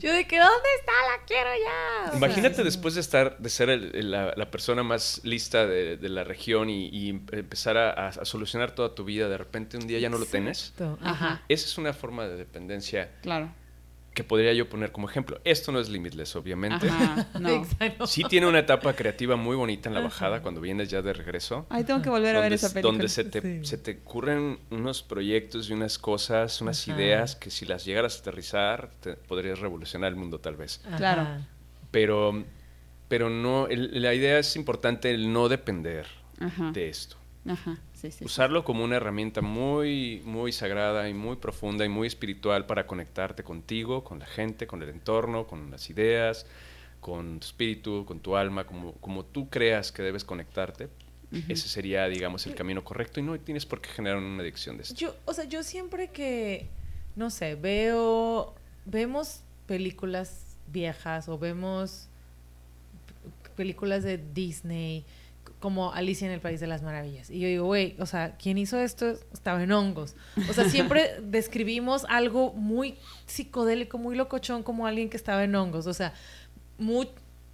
[0.00, 0.92] Yo de que, ¿dónde está?
[1.16, 1.50] La quiero
[2.10, 2.16] ya.
[2.16, 6.08] Imagínate después de estar, de ser el- el- la, la persona más lista de, de
[6.08, 9.86] la región y, y empezar a, a- a solucionar toda tu vida, de repente un
[9.86, 10.70] día ya no lo tienes.
[10.70, 11.10] Exacto, Ajá.
[11.10, 11.42] Ajá.
[11.48, 12.79] Esa es una forma de dependencia
[13.22, 13.52] Claro.
[14.14, 15.40] que podría yo poner como ejemplo.
[15.44, 16.88] Esto no es Limitless, obviamente.
[16.88, 17.48] Ajá, no.
[17.62, 18.06] Exacto.
[18.08, 21.64] Sí tiene una etapa creativa muy bonita en la bajada cuando vienes ya de regreso.
[21.70, 22.92] Ay, tengo que volver a ver donde, esa película.
[22.92, 23.64] donde se te, Sí.
[23.64, 26.98] se te ocurren unos proyectos y unas cosas, unas Ajá.
[27.00, 30.82] ideas que si las llegaras a aterrizar, te, podrías revolucionar el mundo tal vez.
[30.96, 31.26] Claro.
[31.92, 32.44] Pero,
[33.08, 36.06] pero no, el- la idea es importante el no depender
[36.40, 36.72] Ajá.
[36.72, 37.16] de esto.
[37.46, 37.78] Ajá.
[37.94, 38.24] Sí, sí.
[38.24, 43.42] Usarlo como una herramienta muy, muy sagrada y muy profunda y muy espiritual para conectarte
[43.42, 46.46] contigo, con la gente, con el entorno, con las ideas,
[47.00, 50.88] con tu espíritu, con tu alma, como, como tú creas que debes conectarte.
[51.48, 54.82] Ese sería, digamos, el camino correcto y no tienes por qué generar una adicción de
[54.82, 54.96] esto.
[54.96, 56.66] Yo, o sea, yo siempre que,
[57.14, 58.52] no sé, veo,
[58.84, 62.08] vemos películas viejas o vemos
[63.54, 65.04] películas de Disney
[65.60, 67.30] como Alicia en el País de las Maravillas.
[67.30, 70.16] Y yo digo, güey, o sea, quien hizo esto estaba en hongos.
[70.48, 72.96] O sea, siempre describimos algo muy
[73.26, 75.86] psicodélico, muy locochón, como alguien que estaba en hongos.
[75.86, 76.12] O sea,
[76.78, 77.08] muy...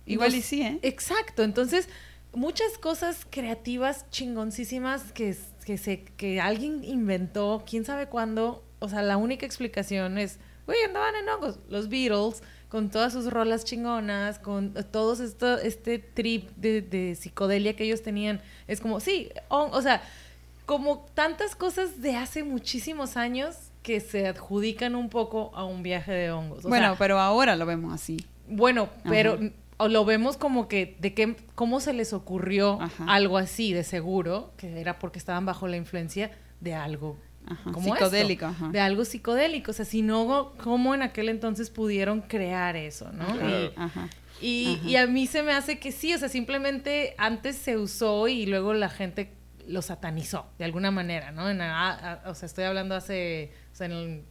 [0.06, 0.78] Igual nos- y sí, ¿eh?
[0.82, 1.88] Exacto, entonces
[2.32, 9.02] muchas cosas creativas chingoncísimas que, que, se, que alguien inventó, quién sabe cuándo, o sea,
[9.02, 14.38] la única explicación es, güey, andaban en hongos, los Beatles, con todas sus rolas chingonas,
[14.38, 19.80] con todos esto, este trip de, de psicodelia que ellos tenían, es como, sí, o
[19.82, 20.02] sea,
[20.66, 26.12] como tantas cosas de hace muchísimos años que se adjudican un poco a un viaje
[26.12, 26.64] de hongos.
[26.64, 28.26] O bueno, sea, pero ahora lo vemos así.
[28.48, 29.34] bueno, pero
[29.78, 29.88] Ajá.
[29.88, 33.04] lo vemos como que de qué cómo se les ocurrió Ajá.
[33.06, 37.16] algo así de seguro, que era porque estaban bajo la influencia de algo
[37.46, 38.72] Ajá, como psicodélico, esto, ajá.
[38.72, 43.26] de algo psicodélico, o sea, si no cómo en aquel entonces pudieron crear eso, ¿no?
[43.38, 43.72] Claro.
[43.76, 44.08] Ajá.
[44.40, 44.88] Y, Ajá.
[44.88, 48.46] y a mí se me hace que sí, o sea, simplemente antes se usó y
[48.46, 49.32] luego la gente
[49.66, 51.48] lo satanizó de alguna manera, ¿no?
[51.50, 54.22] En, a- a- o sea, estoy hablando hace, o sea, en el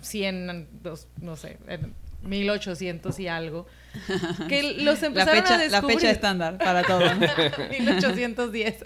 [0.00, 3.66] 100, dos- no sé, en 1800 y algo,
[4.48, 5.98] que los La empezaron a fecha, la descubrir.
[5.98, 7.00] fecha estándar para todo.
[7.14, 7.20] ¿no?
[7.70, 8.84] 1810.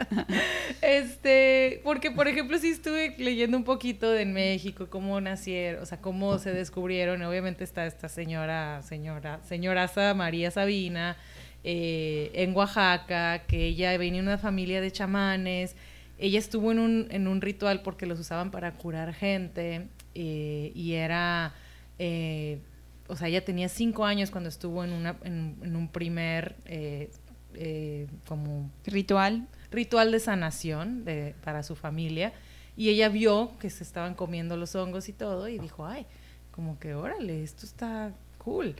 [0.82, 5.86] Este, porque por ejemplo sí estuve leyendo un poquito de en México cómo nacieron, o
[5.86, 7.22] sea, cómo se descubrieron.
[7.22, 11.16] Obviamente está esta señora, señora, señoraza María Sabina
[11.64, 15.76] eh, en Oaxaca, que ella venía de una familia de chamanes.
[16.18, 20.94] Ella estuvo en un, en un ritual porque los usaban para curar gente eh, y
[20.94, 21.52] era,
[21.98, 22.58] eh,
[23.08, 27.10] o sea, ella tenía cinco años cuando estuvo en, una, en, en un primer eh,
[27.54, 29.48] eh, como Ritual.
[29.70, 32.32] ritual de sanación de, para su familia
[32.76, 36.06] y ella vio que se estaban comiendo los hongos y todo y dijo, ay,
[36.50, 38.12] como que órale, esto está
[38.46, 38.76] cool.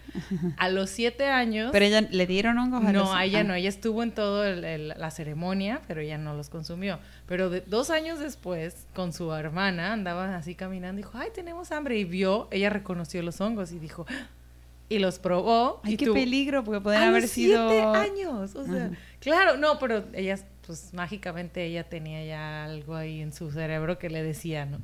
[0.58, 1.70] A los siete años...
[1.72, 3.44] Pero ella le dieron hongos a los- no, a ella ah.
[3.44, 7.00] no, ella estuvo en el- la ceremonia, pero ella no los consumió.
[7.26, 11.98] Pero de- dos años después, con su hermana, andaban así caminando dijo, ay, tenemos hambre.
[11.98, 14.06] Y vio, ella reconoció los hongos y dijo,
[14.88, 15.80] y los probó.
[15.82, 17.68] Ay, y qué peligro, porque pueden a haber los sido...
[17.68, 18.96] siete años, o sea, Ajá.
[19.18, 24.10] claro, no, pero ella, pues mágicamente ella tenía ya algo ahí en su cerebro que
[24.10, 24.78] le decía, ¿no?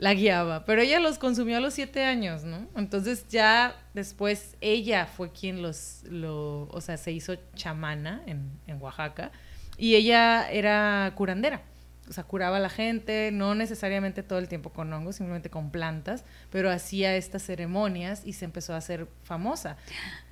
[0.00, 2.66] La guiaba, pero ella los consumió a los siete años, ¿no?
[2.74, 8.80] Entonces ya después ella fue quien los, lo, o sea, se hizo chamana en, en
[8.80, 9.30] Oaxaca
[9.76, 11.60] y ella era curandera.
[12.08, 15.70] O sea, curaba a la gente, no necesariamente todo el tiempo con hongos, simplemente con
[15.70, 19.76] plantas, pero hacía estas ceremonias y se empezó a hacer famosa.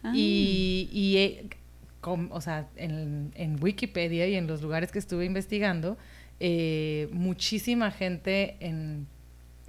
[0.02, 0.12] Ah.
[0.14, 1.48] Y, y, eh,
[2.00, 5.98] com- o sea, en, en Wikipedia y en los lugares que estuve investigando,
[6.40, 9.06] eh, muchísima gente en,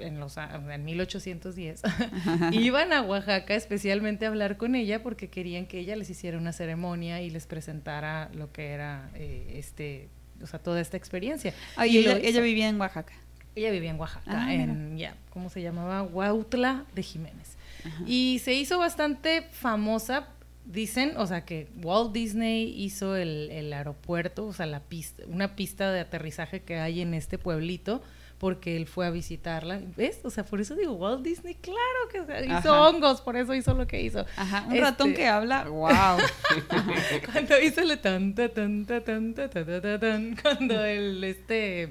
[0.02, 1.82] en, los, en 1810
[2.52, 6.54] iban a Oaxaca especialmente a hablar con ella porque querían que ella les hiciera una
[6.54, 10.10] ceremonia y les presentara lo que era eh, este,
[10.41, 11.54] o sea, toda esta experiencia.
[11.76, 13.14] Ay, Y ella, vivía en Oaxaca.
[13.56, 16.04] Ella vivía en Oaxaca, Ah, en, ya, ¿cómo se llamaba?
[16.04, 17.58] Huautla de Jiménez.
[18.06, 20.28] Y se hizo bastante famosa,
[20.66, 25.56] dicen, o sea, que Walt Disney hizo el, el aeropuerto, o sea, la pista, una
[25.56, 28.04] pista de aterrizaje que hay en este pueblito,
[28.39, 29.81] porque él fue a visitarla.
[29.97, 30.21] ¿Ves?
[30.23, 31.79] O sea, por eso digo, Walt Disney, claro
[32.11, 32.87] que se- hizo Ajá.
[32.89, 34.25] hongos, por eso hizo lo que hizo.
[34.37, 36.17] Ajá, un Este, ratón que habla, wow.
[37.31, 41.23] cuando hizo el tan ta tan ta tan ta ta ta ta tan, cuando el
[41.23, 41.89] este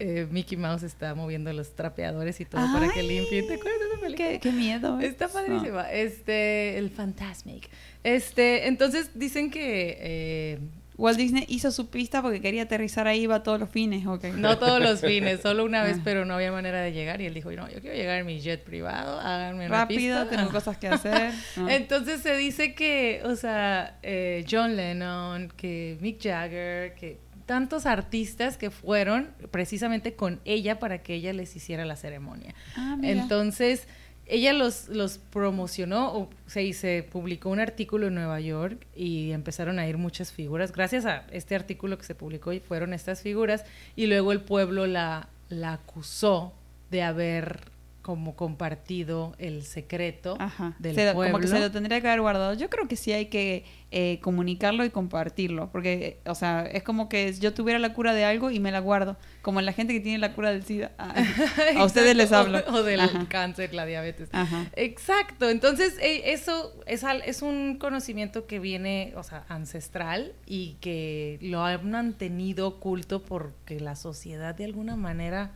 [0.00, 3.46] eh, Mickey Mouse está moviendo los trapeadores y todo para que limpien.
[3.48, 4.28] ¿Te acuerdas de esa película?
[4.30, 5.00] Qué, qué miedo.
[5.00, 5.90] Está padrísima.
[5.90, 7.68] Este, el Fantasmic.
[8.04, 10.58] Este, entonces dicen que eh,
[10.98, 14.24] Walt Disney hizo su pista porque quería aterrizar ahí, iba todos los fines, ok.
[14.34, 16.02] no todos los fines, solo una vez, Ah.
[16.04, 17.20] pero no había manera de llegar.
[17.20, 20.36] Y él dijo, no, yo quiero llegar en mi jet privado, háganme una Rápido, pista".
[20.36, 21.32] tengo cosas que hacer.
[21.56, 21.66] Ah.
[21.70, 28.58] Entonces se dice que, o sea, eh, John Lennon, que Mick Jagger, que tantos artistas
[28.58, 32.54] que fueron precisamente con ella para que ella les hiciera la ceremonia.
[32.76, 33.22] Ah, mira.
[33.22, 33.86] Entonces,
[34.28, 39.32] ella los, los promocionó, o sea, y se publicó un artículo en Nueva York y
[39.32, 40.72] empezaron a ir muchas figuras.
[40.72, 43.64] Gracias a este artículo que se publicó y fueron estas figuras,
[43.96, 46.52] y luego el pueblo la, la acusó
[46.90, 47.60] de haber
[48.08, 50.74] como compartido el secreto Ajá.
[50.78, 51.30] del Se pueblo.
[51.32, 52.54] Como que se lo tendría que haber guardado.
[52.54, 55.68] Yo creo que sí hay que eh, comunicarlo y compartirlo.
[55.70, 55.92] Porque,
[56.24, 58.78] eh, o sea, es como que yo tuviera la cura de algo y me la
[58.78, 59.18] guardo.
[59.42, 60.92] Como la gente que tiene la cura del SIDA.
[60.96, 61.14] Ah,
[61.76, 62.60] a ustedes les hablo.
[62.68, 63.26] O, o del Ajá.
[63.28, 64.30] cáncer, la diabetes.
[64.32, 64.64] Ajá.
[64.74, 70.78] Exacto, entonces eh, eso es, al- es un conocimiento que viene, o sea, ancestral y
[70.80, 75.50] que lo han mantenido oculto porque la sociedad de alguna manera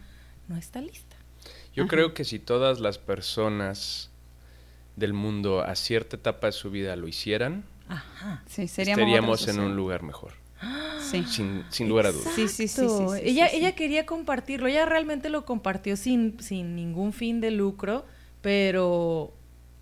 [0.48, 1.11] no está lista.
[1.74, 1.90] Yo Ajá.
[1.90, 4.10] creo que si todas las personas
[4.96, 8.42] del mundo a cierta etapa de su vida lo hicieran, Ajá.
[8.46, 10.32] Sí, seríamos, estaríamos en un lugar mejor,
[11.10, 11.24] Sí.
[11.26, 12.32] sin, sin lugar a dudas.
[12.34, 13.14] Sí, sí, sí, sí, Exacto.
[13.14, 13.56] sí, sí, ella, sí.
[13.56, 18.04] ella quería compartirlo, ella realmente lo compartió sin, sin ningún fin de lucro,
[18.40, 19.34] pero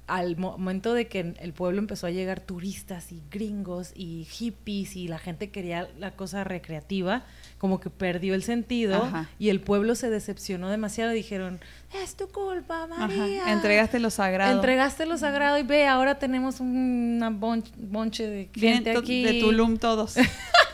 [0.07, 4.97] al mo- momento de que el pueblo empezó a llegar turistas y gringos y hippies
[4.97, 7.25] y la gente quería la cosa recreativa,
[7.61, 9.29] como que perdió el sentido Ajá.
[9.39, 11.11] y el pueblo se decepcionó demasiado.
[11.13, 11.61] Dijeron,
[12.03, 13.07] es tu culpa, Ajá.
[13.07, 13.53] María.
[13.53, 14.55] Entregaste lo sagrado.
[14.57, 19.23] Entregaste lo sagrado y ve, ahora tenemos una bonch- bonche de gente aquí.
[19.25, 20.17] de Tulum todos.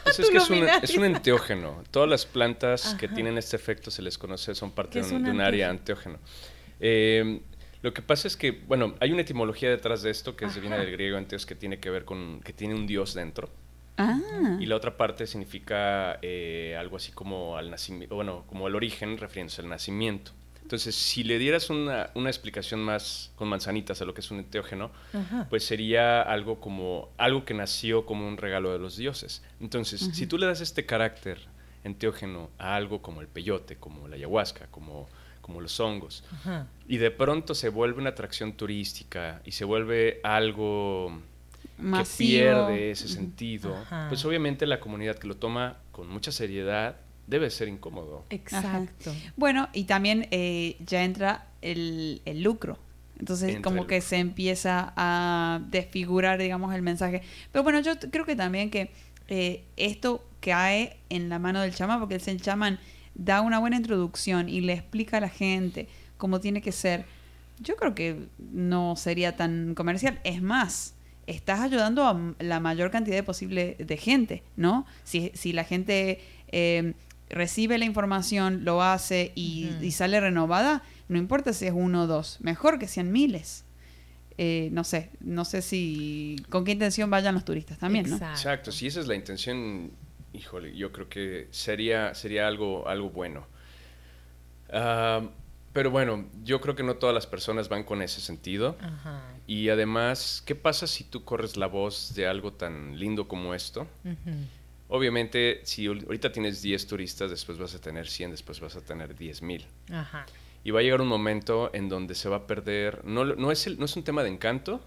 [0.07, 1.83] Pues es que es un, es un enteógeno.
[1.91, 3.15] Todas las plantas que Ajá.
[3.17, 5.41] tienen este efecto se les conoce, son parte ¿Qué de es un, un de un
[5.41, 6.21] área anteógeno.
[6.79, 7.41] Eh,
[7.83, 10.77] lo que pasa es que, bueno, hay una etimología detrás de esto que se viene
[10.77, 10.85] Ajá.
[10.85, 13.51] del griego enteos que tiene que ver con que tiene un dios dentro.
[13.99, 14.57] Ah.
[14.61, 19.19] Y la otra parte significa eh, algo así como al nacimiento, bueno, como el origen
[19.19, 20.33] refiriéndose al nacimiento.
[20.63, 24.39] Entonces, si le dieras una, una explicación más con manzanitas a lo que es un
[24.41, 25.47] enteógeno, Ajá.
[25.49, 29.45] pues sería algo como algo que nació como un regalo de los dioses.
[29.61, 31.39] Entonces, si tú le das este carácter
[31.85, 35.09] enteógeno a algo como el peyote, como la ayahuasca, como,
[35.41, 36.67] como los hongos, Ajá.
[36.89, 41.23] y de pronto se vuelve una atracción turística y se vuelve algo
[41.77, 42.29] que Masivo.
[42.31, 44.07] pierde ese sentido, Ajá.
[44.09, 46.97] pues obviamente la comunidad que lo toma con mucha seriedad
[47.27, 48.25] debe ser incómodo.
[48.31, 49.13] Exacto.
[49.37, 52.79] Bueno, y también eh, ya entra el, el lucro.
[53.19, 54.09] Entonces, Entra como que lucro.
[54.09, 57.23] se empieza a desfigurar, digamos, el mensaje.
[57.51, 58.91] Pero bueno, yo creo que también que
[59.29, 62.79] eh, esto cae en la mano del chamán, porque el chamán
[63.15, 67.07] da una buena introducción y le explica a la gente cómo tiene que ser.
[67.59, 70.21] Yo creo que no sería tan comercial.
[70.23, 70.95] Es más,
[71.27, 74.87] estás ayudando a la mayor cantidad de posible de gente, ¿no?
[75.05, 76.95] Si, si la gente eh,
[77.29, 82.39] recibe la información, lo hace y, sale renovada, no importa si es uno o dos,
[82.41, 83.65] mejor que sean miles.
[84.39, 88.17] Eh, no sé, no sé si con qué intención vayan los turistas también, ¿no?
[88.17, 88.39] Exacto.
[88.39, 89.91] Exacto, si esa es la intención,
[90.35, 93.47] híjole, yo creo que sería, sería algo, algo bueno.
[95.77, 98.77] Pero bueno, yo creo que no todas las personas van con ese sentido.
[98.81, 99.23] Ajá.
[99.47, 103.83] Y además, ¿qué pasa si tú corres la voz de algo tan lindo como esto?
[104.05, 104.35] Ujú.
[104.89, 108.81] Obviamente, si ahor- ahorita tienes 10 turistas, después vas a tener 100, después vas a
[108.81, 109.67] tener 10 mil.
[109.93, 110.25] Ajá.
[110.65, 113.67] Y va a llegar un momento en donde se va a perder, no, no, es,
[113.67, 114.81] el- no es un tema de encanto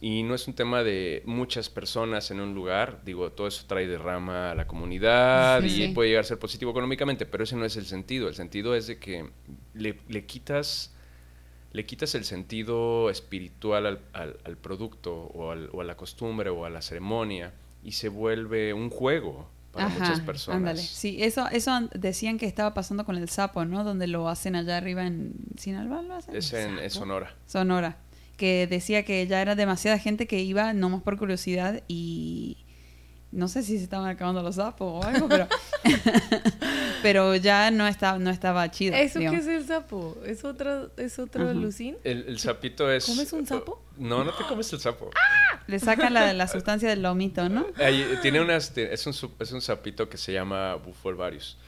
[0.00, 3.86] y no es un tema de muchas personas en un lugar, digo, todo eso trae
[3.86, 5.92] de rama a la comunidad Sí, y sí.
[5.94, 8.86] puede llegar a ser positivo económicamente, pero ese no es el sentido, el sentido es
[8.86, 9.28] de que
[9.74, 10.92] le, le quitas
[11.72, 16.48] le quitas el sentido espiritual al, al- al producto o, al- o a la costumbre
[16.48, 17.52] o a la ceremonia
[17.84, 20.56] y se vuelve un juego para Ajá, muchas personas.
[20.58, 20.78] Ándale.
[20.80, 23.84] Sí, eso, eso an- decían que estaba pasando con el sapo, ¿no?
[23.84, 26.34] Donde lo hacen allá arriba en Sinaloa, ¿lo hacen?
[26.34, 27.34] Es en es Sonora.
[27.46, 27.98] Sonora.
[28.36, 32.58] Que decía que ya era demasiada gente que iba nomás por curiosidad y
[33.32, 35.48] no sé si se estaban acabando los sapos o algo, pero
[37.02, 38.94] pero ya no estaba no estaba chido.
[38.94, 40.16] ¿Eso qué es el sapo?
[40.24, 41.52] ¿Es otro, es otro Ajá.
[41.54, 41.96] lucín?
[42.04, 43.06] El, el sapito es...
[43.06, 43.82] ¿Comes un sapo?
[43.96, 45.10] No, no te comes el sapo.
[45.66, 47.66] Le sacan la, la sustancia del lomito, ¿no?
[47.76, 51.58] Ahí, tiene unas, es, un, su- es un sapito que se llama Bufolvarius.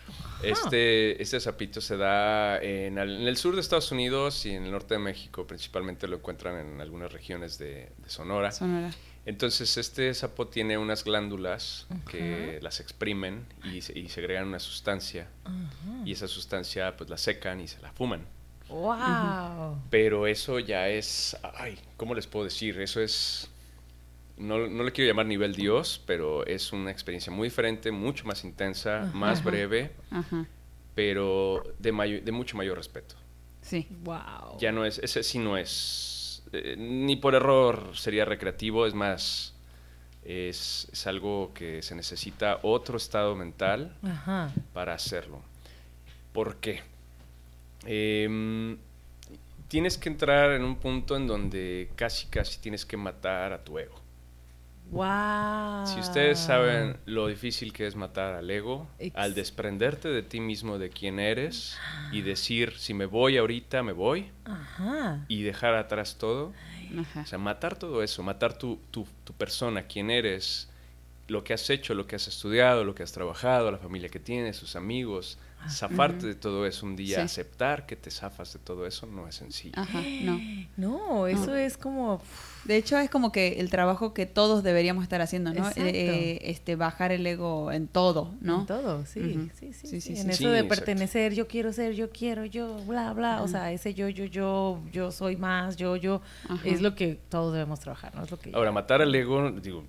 [0.42, 4.94] Este, este sapito se da en, el sur de Estados Unidos y en el norte
[4.94, 5.46] de México.
[5.46, 8.52] Principalmente lo encuentran en algunas regiones de, de Sonora.
[8.52, 8.90] Sonora.
[9.28, 15.28] Entonces, este sapo tiene unas glándulas que las exprimen y segregan una sustancia.
[16.06, 18.26] Y esa sustancia, pues la secan y se la fuman.
[18.70, 19.82] ¡Wow!
[19.90, 21.36] Pero eso ya es.
[21.54, 22.80] Ay, ¿cómo les puedo decir?
[22.80, 23.50] Eso es.
[24.38, 28.44] No, no le quiero llamar nivel Dios, pero es una experiencia muy diferente, mucho más
[28.44, 29.50] intensa, más Ajá.
[29.50, 30.46] breve, Ajá.
[30.94, 33.14] pero de, de mucho mayor respeto.
[33.62, 33.86] Sí.
[34.04, 34.58] ¡Wow!
[34.58, 34.98] Ya no es.
[34.98, 36.42] Ese sí no es.
[36.52, 39.54] eh, ni por error sería recreativo, es más.
[40.24, 44.52] Es, es algo que se necesita otro estado mental Ajá.
[44.74, 45.40] para hacerlo.
[46.32, 46.82] ¿Por qué?
[47.86, 48.76] Em,
[49.68, 53.78] tienes que entrar en un punto en donde casi casi tienes que matar a tu
[53.78, 53.94] ego.
[54.90, 55.86] ¡Wow!
[55.86, 60.40] Si ustedes saben lo difícil que es matar al ego, Ex- al desprenderte de ti
[60.40, 61.76] mismo, de quién eres,
[62.12, 65.24] y decir, si me voy ahorita, me voy, Ajá.
[65.28, 66.52] y dejar atrás todo,
[66.98, 67.20] Ajá.
[67.20, 70.68] o sea, matar todo eso, matar tu, tu, tu persona, quién eres,
[71.28, 74.18] lo que has hecho, lo que has estudiado, lo que has trabajado, la familia que
[74.20, 77.20] tienes, tus amigos, zafarte de todo eso un día, Sí.
[77.22, 79.74] aceptar que te zafas de todo eso no es sencillo.
[79.78, 80.00] Ajá.
[80.22, 80.40] No.
[80.78, 81.56] No, eso No.
[81.56, 82.22] es como...
[82.68, 85.60] De hecho, es como que el trabajo que todos deberíamos estar haciendo, ¿no?
[85.60, 85.80] Exacto.
[85.86, 88.60] Eh, este, bajar el ego en todo, ¿no?
[88.60, 90.30] En todo, sí, sí, sí, Sí, sí, sí, En sí.
[90.44, 90.74] eso de exacto.
[90.84, 93.40] pertenecer, yo quiero ser, yo quiero, yo, bla, bla.
[93.42, 96.60] O sea, ese yo, yo, yo, yo soy más, yo, yo, Ajá.
[96.68, 98.22] es lo que todos debemos trabajar, ¿no?
[98.22, 99.84] Es lo que Ahora, matar al ego, digo,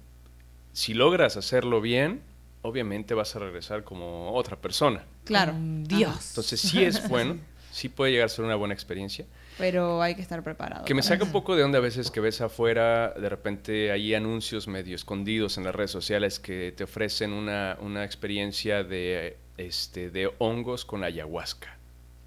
[0.72, 2.22] si logras hacerlo bien,
[2.62, 5.04] obviamente vas a regresar como otra persona.
[5.26, 5.52] Claro.
[5.52, 6.30] Con Dios.
[6.30, 7.36] Entonces sí es bueno,
[7.72, 9.26] sí puede llegar a ser una buena experiencia.
[9.60, 10.86] Pero hay que estar preparado.
[10.86, 14.16] Que me saca un poco de onda a veces que ves afuera, de repente hay
[14.16, 20.10] anuncios medio escondidos en las redes sociales que te ofrecen una, una experiencia de, este,
[20.10, 21.76] de hongos con ayahuasca.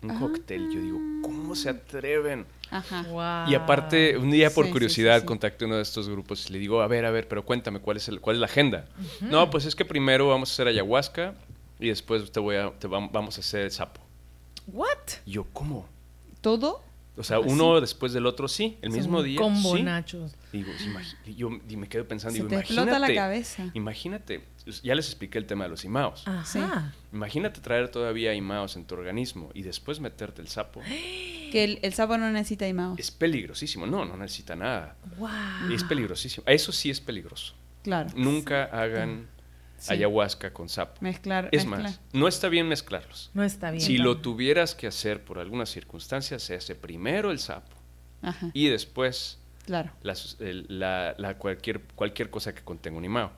[0.02, 0.16] Un Ah.
[0.20, 0.68] cóctel.
[0.72, 2.44] Yo digo, ¿cómo se atreven?
[2.70, 3.02] Ajá.
[3.08, 3.50] Wow.
[3.50, 5.26] Y aparte, un día por Sí, curiosidad sí, sí.
[5.26, 7.78] contacté a uno de estos grupos y le digo, a ver, a ver, pero cuéntame,
[7.78, 8.86] ¿cuál es, el, cuál es la agenda?
[9.20, 11.34] No, pues es que primero vamos a hacer ayahuasca
[11.78, 14.00] y después te voy a, te vam- vamos a hacer el sapo.
[14.66, 14.98] ¿What?
[15.26, 15.86] Y yo, ¿cómo?
[16.40, 16.82] ¿Todo?
[17.16, 19.38] O sea, ¿Ah, uno después del otro, sí, el mismo un día.
[19.38, 19.82] Combo sí.
[19.82, 20.34] nachos.
[20.50, 22.80] Digo, sí, yo y me quedo pensando, Se digo, te imagínate.
[22.90, 23.70] explota la cabeza.
[23.74, 24.44] Imagínate,
[24.82, 26.26] ya les expliqué el tema de los imaos.
[26.26, 26.94] Ajá.
[27.12, 30.80] Imagínate traer todavía imaos en tu organismo y después meterte el sapo.
[31.52, 32.94] Que el, el sapo no necesita imao.
[32.96, 33.86] Es peligrosísimo.
[33.86, 34.96] No, no necesita nada.
[35.18, 35.70] Wow.
[35.70, 36.44] Es peligrosísimo.
[36.46, 37.52] Eso sí es peligroso.
[37.82, 38.08] Claro.
[38.16, 39.28] Nunca hagan
[39.82, 39.92] Sí.
[39.94, 40.94] ayahuasca con sapo.
[41.00, 41.48] Mezclar.
[41.52, 41.82] Es mezclar.
[41.82, 43.30] más, no está bien mezclarlos.
[43.34, 43.80] No está bien.
[43.82, 47.76] Si lo tuvieras que hacer por alguna circunstancia, se hace primero el sapo
[48.22, 48.50] Ajá.
[48.54, 49.90] y después Claro.
[50.02, 50.14] la,
[50.68, 53.32] la- la cualquier, cualquier cosa que contenga un imao.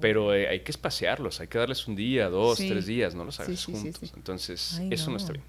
[0.00, 2.70] Pero eh, hay que espaciarlos, hay que darles un día, dos, Sí.
[2.70, 4.12] tres días, no los hagas sí, juntos.
[4.16, 5.12] Entonces, Ay, eso no.
[5.12, 5.16] no.
[5.18, 5.44] está bien.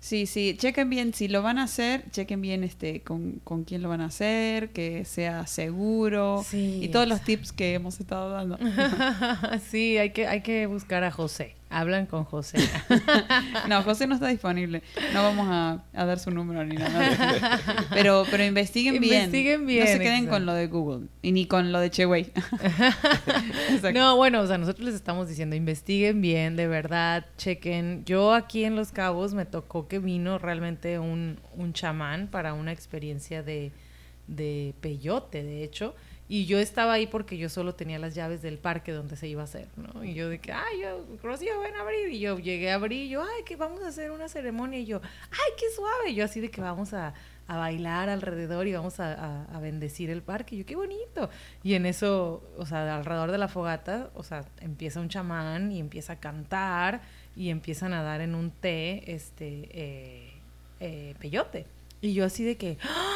[0.00, 3.82] Sí, sí, chequen bien, si lo van a hacer, chequen bien este con, con quién
[3.82, 8.30] lo van a hacer, que sea seguro Sí, y todos los tips que hemos estado
[8.30, 8.58] dando.
[9.70, 11.59] sí, hay que, hay que buscar a José.
[11.70, 12.58] Hablan con José.
[13.68, 17.60] No, José no está disponible, no vamos a, a dar su número ni nada.
[17.90, 19.24] Pero, pero investiguen bien.
[19.26, 20.30] Investiguen bien, No se queden exacto.
[20.30, 22.32] con lo de Google y ni con lo de Cheway.
[23.94, 28.04] No, bueno, o sea, nosotros les estamos diciendo, investiguen bien, de verdad, chequen.
[28.04, 32.72] Yo aquí en Los Cabos me tocó que vino realmente un, un chamán para una
[32.72, 33.72] experiencia de,
[34.26, 35.94] de peyote, de hecho.
[36.32, 39.40] Y yo estaba ahí porque yo solo tenía las llaves del parque donde se iba
[39.40, 40.04] a hacer, ¿no?
[40.04, 42.08] Y yo de que, ay, yo, Rocío, ven a abrir.
[42.08, 44.78] Y yo llegué a abrir y yo, ay, que vamos a hacer una ceremonia.
[44.78, 46.10] Y yo, ay, qué suave.
[46.10, 47.14] Y yo así de que vamos a,
[47.48, 50.54] a bailar alrededor y vamos a, a- a bendecir el parque.
[50.54, 51.30] Y yo, qué bonito.
[51.64, 55.80] Y en eso, o sea, alrededor de la fogata, o sea, empieza un chamán y
[55.80, 57.00] empieza a cantar
[57.34, 60.32] y empiezan a dar en un té, este, eh,
[60.78, 61.66] eh, peyote.
[62.00, 63.09] Y yo así de que, ¡ah!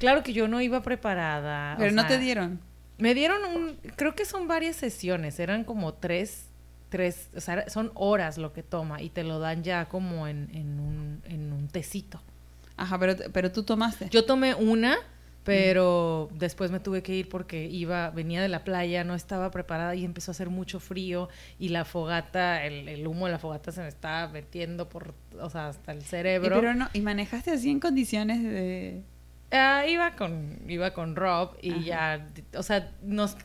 [0.00, 1.74] Claro que yo no iba preparada.
[1.74, 2.58] o Pero no sea, te dieron.
[2.98, 6.46] me dieron un, creo que son varias sesiones, eran como tres,
[6.88, 10.50] tres, o sea, son horas lo que toma y te lo dan ya como en,
[10.52, 12.20] en, un, en un tecito.
[12.76, 14.08] Ajá, pero, pero tú tomaste.
[14.10, 14.96] Yo tomé una,
[15.44, 19.94] pero después me tuve que ir porque iba, venía de la playa, no estaba preparada
[19.94, 21.28] y empezó a hacer mucho frío
[21.58, 25.48] y la fogata, el, el humo de la fogata se me estaba metiendo por, o
[25.50, 26.54] sea, hasta el Y, cerebro.
[26.56, 29.02] pero no, y manejaste así en condiciones de...
[29.52, 31.80] Ah, iba con iba con Rob y Ajá.
[31.82, 32.28] ya,
[32.58, 33.36] o sea, nos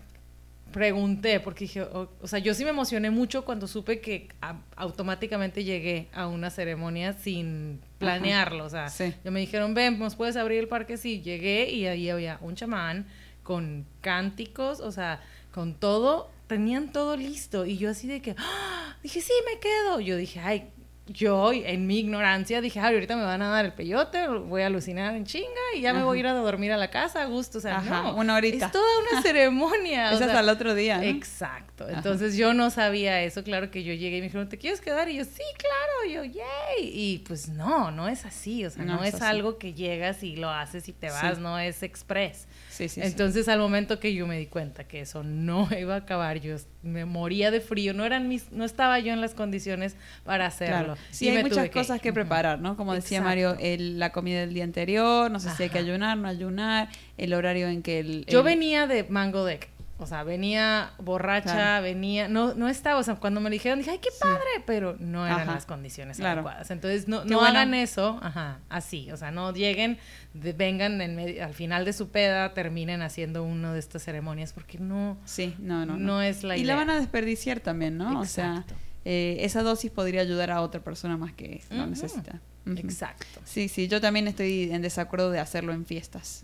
[0.72, 4.60] pregunté porque dije, o, o sea, yo sí me emocioné mucho cuando supe que a-
[4.76, 9.14] automáticamente llegué a una ceremonia sin planearlo, o sea, Sí.
[9.24, 10.97] yo me dijeron, ven, ¿nos puedes abrir el parque?
[10.97, 13.08] Sí, llegué y ahí había un chamán
[13.43, 15.22] con cánticos, o sea,
[15.53, 18.97] con todo, tenían todo listo y yo así de que, ¡ah!
[19.01, 19.99] dije, sí, me quedo.
[20.01, 20.70] Yo dije, ay,
[21.08, 25.16] yo, en mi ignorancia, dije, ahorita me van a dar el peyote, voy a alucinar
[25.16, 27.60] en chinga y ya me voy a ir a dormir a la casa a gusto.
[27.60, 28.66] O sea, no, una horita.
[28.66, 30.12] Es toda una ceremonia.
[30.14, 31.06] es hasta el otro día.
[31.06, 31.88] Exacto.
[31.88, 33.43] Entonces yo no sabía eso.
[33.43, 35.08] Claro que yo llegué y me dijeron, ¿te quieres quedar?
[35.10, 36.10] Y yo, sí, claro.
[36.10, 36.89] Y yo, yay.
[36.91, 38.66] Y pues no, no es así.
[38.66, 41.84] O sea, no, es, algo que llegas y lo haces y te vas, no es
[41.84, 42.47] express.
[42.76, 45.99] Sí, sí, Entonces, al momento que yo me di cuenta que eso no iba a
[45.99, 49.95] acabar, yo me moría de frío, no eran mis, no estaba yo en las condiciones
[50.26, 50.97] para hacerlo.
[51.09, 52.76] Sí, hay muchas cosas que, preparar, ¿no?
[52.76, 56.17] Como decía Mario, el, la comida del día anterior, no sé si hay que ayunar,
[56.17, 58.26] no ayunar, el horario en que el...
[58.26, 59.69] Yo venía de Mango Deck.
[59.98, 64.00] O sea, venía borracha, venía, no, no estaba, o sea, cuando me dijeron, dije, ay,
[64.00, 66.70] qué padre, pero no eran las condiciones adecuadas.
[66.70, 69.98] Entonces, no, no hagan eso, ajá, así, o sea, no lleguen,
[70.34, 75.18] vengan en al final de su peda, terminen haciendo una de estas ceremonias, porque no,
[75.24, 76.64] sí, no, no, no, es la idea.
[76.64, 78.20] Y la van a desperdiciar también, ¿no?
[78.20, 78.66] O sea,
[79.06, 82.41] eh, esa dosis podría ayudar a otra persona más que lo necesita.
[82.66, 83.39] Exacto.
[83.46, 86.43] Sí, sí, yo también estoy en desacuerdo de hacerlo en fiestas.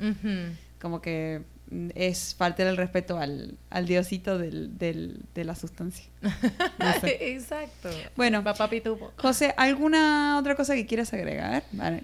[0.79, 1.43] Como que
[1.95, 6.05] es faltar el respeto al, al diosito del, del, de la sustancia.
[7.19, 7.89] Exacto.
[8.15, 8.43] Bueno,
[9.17, 11.63] José, ¿alguna otra cosa que quieras agregar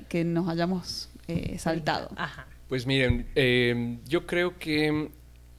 [0.10, 2.10] que nos hayamos eh, saltado?
[2.16, 2.48] Ajá.
[2.70, 5.10] Pues miren, eh, yo creo que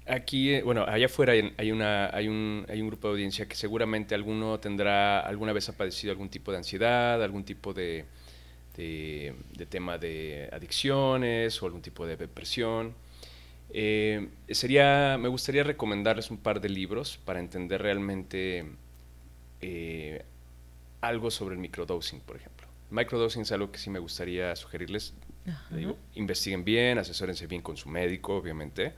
[0.07, 3.57] aquí, eh, bueno, allá afuera hay, una, hay, un, hay un grupo de audiencia que
[3.57, 8.05] seguramente alguno tendrá, alguna vez ha padecido algún tipo de ansiedad, algún tipo de,
[8.77, 12.95] de, de tema de adicciones o algún tipo de depresión.
[13.71, 18.67] Eh, sería, me gustaría recomendarles un par de libros para entender realmente
[19.61, 20.25] eh,
[21.01, 22.67] algo sobre el microdosing, por ejemplo.
[22.91, 25.15] Microdosing es algo que sí me gustaría sugerirles.
[26.15, 28.95] investiguen bien, asesórense bien con su médico, obviamente.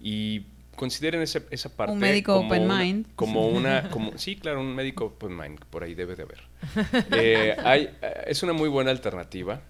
[0.00, 0.42] Y
[0.74, 1.92] consideren esa, esa parte.
[1.92, 3.06] Un médico open mind.
[3.14, 3.88] Como una.
[3.90, 6.42] Como, sí, claro, un médico open mind, por ahí debe de haber.
[7.12, 9.62] Eh, hay, es una muy buena alternativa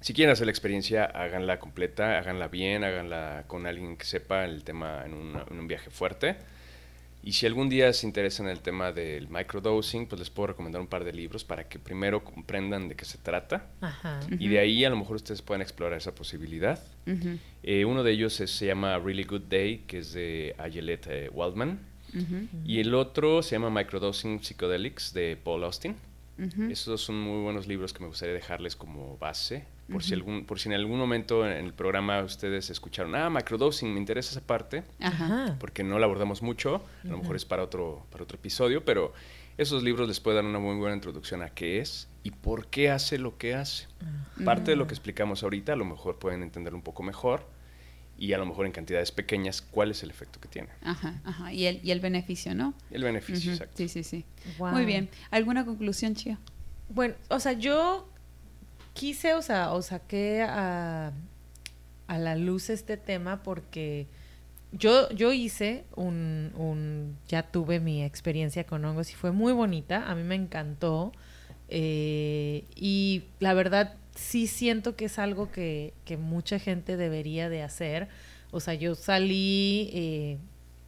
[0.00, 4.64] si quieren hacer la experiencia, háganla completa, háganla bien, háganla con alguien que sepa el
[4.64, 6.36] tema en, un viaje fuerte.
[7.22, 10.80] Y si algún día se interesan en el tema del microdosing, pues les puedo recomendar
[10.80, 13.66] un par de libros para que primero comprendan de qué se trata.
[14.38, 16.82] Y de ahí a lo mejor ustedes pueden explorar esa posibilidad.
[17.62, 21.78] Eh, uno de ellos se llama Really Good Day, que es de Ayelet eh, Waldman.
[22.64, 25.96] Y el otro se llama Microdosing Psychedelics de Paul Austin.
[26.70, 30.58] Esos son muy buenos libros que me gustaría dejarles como base por, si algún, por
[30.58, 34.84] si en algún momento en el programa ustedes escucharon, ah, microdosing, me interesa esa parte,
[35.58, 39.12] porque no la abordamos mucho, a lo mejor es para otro, para otro episodio, pero
[39.58, 42.90] esos libros les pueden dar una muy buena introducción a qué es y por qué
[42.90, 43.86] hace lo que hace.
[44.44, 47.46] Parte de lo que explicamos ahorita, a lo mejor pueden entender un poco mejor
[48.16, 50.68] y a lo mejor en cantidades pequeñas cuál es el efecto que tiene.
[50.82, 51.52] Ajá, ajá.
[51.52, 52.74] Y el, y el beneficio, ¿no?
[52.90, 53.76] El beneficio, exacto.
[53.76, 54.24] Sí, sí, sí.
[54.58, 55.08] Muy bien.
[55.30, 56.38] ¿Alguna conclusión, Chia?
[56.90, 58.08] Bueno, o sea, yo
[59.00, 61.14] quise, o sea, o saqué a,
[62.06, 64.06] a la luz este tema porque
[64.72, 70.04] yo, yo hice un, un, ya tuve mi experiencia con hongos y fue muy bonita,
[70.06, 71.12] a mí me encantó
[71.70, 77.62] eh, y la verdad sí siento que es algo que, que, mucha gente debería de
[77.62, 78.08] hacer.
[78.50, 80.38] O sea, yo salí, eh,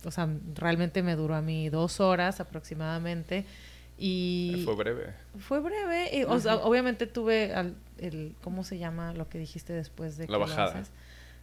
[0.04, 3.46] o sea, realmente me duró a mí dos horas aproximadamente
[4.04, 5.14] y fue breve.
[5.38, 6.26] Fue breve.
[6.26, 7.54] o sea, obviamente tuve
[8.02, 10.82] el, ¿cómo se llama lo que dijiste después de la bajada?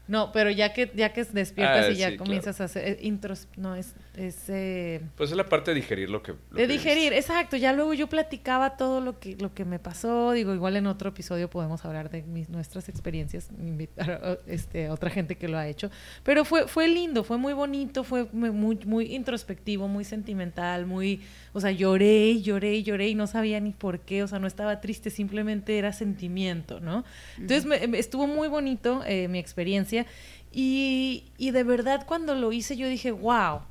[0.08, 3.48] No, pero ya que ya que despiertas ah, y ya comienzas a hacer eh, intros,
[3.58, 7.56] no es es eh, pues es la parte de digerir lo que de digerir, exacto.
[7.56, 10.32] Ya luego yo platicaba todo lo que lo que me pasó.
[10.32, 15.10] Digo, igual en otro episodio podemos hablar de mis, nuestras experiencias, invitar a este otra
[15.10, 15.90] gente que lo ha hecho.
[16.24, 21.22] Pero fue fue lindo, fue muy bonito, fue muy muy introspectivo, muy sentimental, muy,
[21.54, 24.82] o sea, lloré, lloré, lloré y no sabía ni por qué, o sea, no estaba
[24.82, 27.06] triste, simplemente era sentimiento, ¿no?
[27.38, 30.06] Entonces estuvo muy bonito eh, mi experiencia
[30.52, 33.62] y, de verdad cuando lo hice yo dije, wow,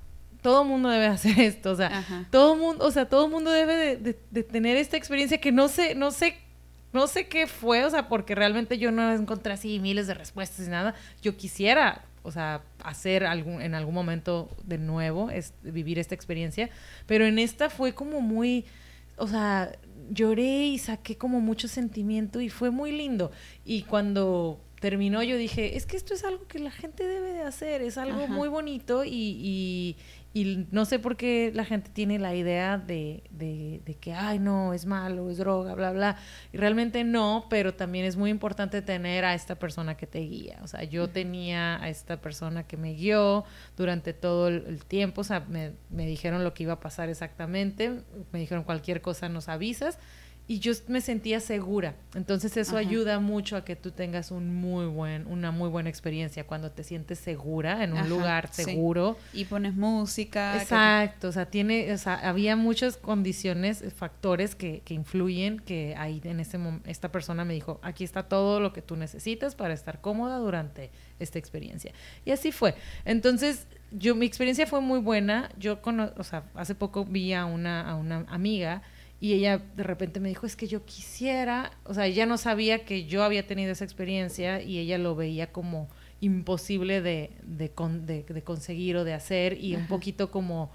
[0.43, 4.43] todo mundo debe hacer esto, o sea, todo mundo, o sea, todo mundo debe de,
[4.43, 6.37] tener esta experiencia que no sé, no sé,
[6.93, 10.67] no sé qué fue, o sea, porque realmente yo no encontré así miles de respuestas
[10.67, 10.95] y nada.
[11.21, 16.71] Yo quisiera, o sea, hacer algún, en algún momento de nuevo, es, vivir esta experiencia,
[17.07, 18.65] pero en esta fue como muy,
[19.17, 19.71] o sea,
[20.11, 23.31] lloré y saqué como mucho sentimiento y fue muy lindo.
[23.65, 27.43] Y cuando terminó, yo dije, es que esto es algo que la gente debe de
[27.43, 29.97] hacer, es algo muy bonito y, y,
[30.35, 34.75] no sé por qué la gente tiene la idea de, de, de, que, ay, no,
[34.75, 36.17] es malo, es droga, bla, bla.
[36.53, 40.59] Y realmente no, pero también es muy importante tener a esta persona que te guía.
[40.63, 43.45] O sea, yo tenía a esta persona que me guió
[43.77, 48.03] durante todo el, tiempo, o sea, me, me dijeron lo que iba a pasar exactamente,
[48.33, 49.99] me dijeron cualquier cosa nos avisas
[50.51, 51.95] y yo me sentía segura.
[52.15, 56.47] Entonces eso ayuda mucho a que tú tengas un muy buen, una muy buena experiencia
[56.47, 59.19] cuando te sientes segura en un lugar seguro.
[59.35, 60.57] Y pones música.
[60.57, 66.19] Exacto, o sea, tiene, o sea, había muchas condiciones, factores que, que influyen, que ahí
[66.25, 69.75] en ese momento, esta persona me dijo, aquí está todo lo que tú necesitas para
[69.75, 71.93] estar cómoda durante esta experiencia.
[72.25, 72.75] Y así fue.
[73.05, 75.51] Entonces, yo, mi experiencia fue muy buena.
[75.59, 75.79] Yo,
[76.17, 78.83] o sea, hace poco vi a una, a una amiga
[79.21, 82.85] y ella de repente me dijo, es que yo quisiera, o sea, ella no sabía
[82.85, 85.89] que yo había tenido esa experiencia y ella lo veía como
[86.21, 87.71] imposible de, de,
[88.29, 90.71] de, conseguir o de hacer y un poquito como,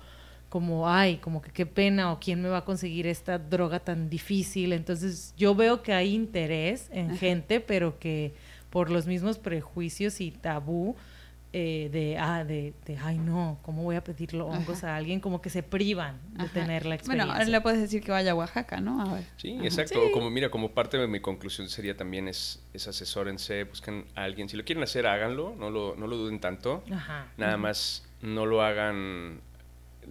[0.49, 4.09] como, ay, como que qué pena o quién me va a conseguir esta droga tan
[4.09, 4.73] difícil.
[4.73, 8.33] Entonces yo veo que hay interés en gente, pero que
[8.69, 10.95] por los mismos prejuicios y tabú,
[11.55, 15.19] eh, de, ah, de, de, ay no, ¿cómo voy a pedirle hongos a alguien?
[15.19, 17.25] Como que se privan de tener la experiencia.
[17.25, 18.99] Bueno, ahora le puedes decir que vaya a Oaxaca, ¿no?
[18.99, 19.23] A ver.
[19.37, 19.99] Sí, exacto.
[20.11, 24.49] Como mira, como parte de mi conclusión sería también es, es asesórense, busquen a alguien.
[24.49, 26.83] Si lo quieren hacer, háganlo, no lo, no lo duden tanto.
[27.37, 29.41] Nada más no lo hagan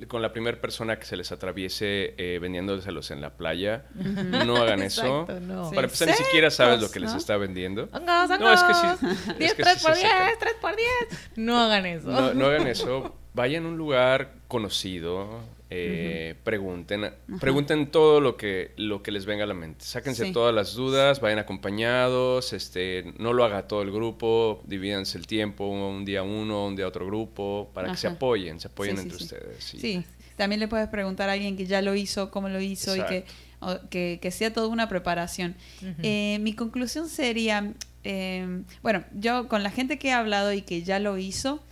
[0.08, 3.84] con la primera persona que se les atraviese eh, vendiéndoselos en la playa.
[3.94, 5.26] No hagan eso.
[5.26, 7.88] Para empezar, ni siquiera sabes lo que les está vendiendo.
[7.92, 9.34] No, es que sí.
[9.38, 10.88] 10, 3 por 10, 3 por 10.
[11.36, 12.08] No hagan eso.
[12.08, 13.16] No, no hagan eso.
[13.34, 15.40] Vayan a un lugar conocido,
[15.74, 19.84] eh, pregunten, pregunten todo lo que, lo que les venga a la mente.
[19.84, 25.26] Sáquense todas las dudas, vayan acompañados, este, no lo haga todo el grupo, divídanse el
[25.26, 29.16] tiempo, un día uno, un día otro grupo, para que se apoyen, se apoyen entre
[29.16, 29.64] ustedes.
[29.64, 30.04] Sí.
[30.36, 33.02] también le puedes preguntar a alguien que ya lo hizo, cómo lo hizo y
[33.88, 35.54] que, que, sea toda una preparación.
[36.02, 37.72] Eh, mi conclusión sería,
[38.04, 41.62] eh, bueno, yo con la gente que he hablado y que ya lo hizo,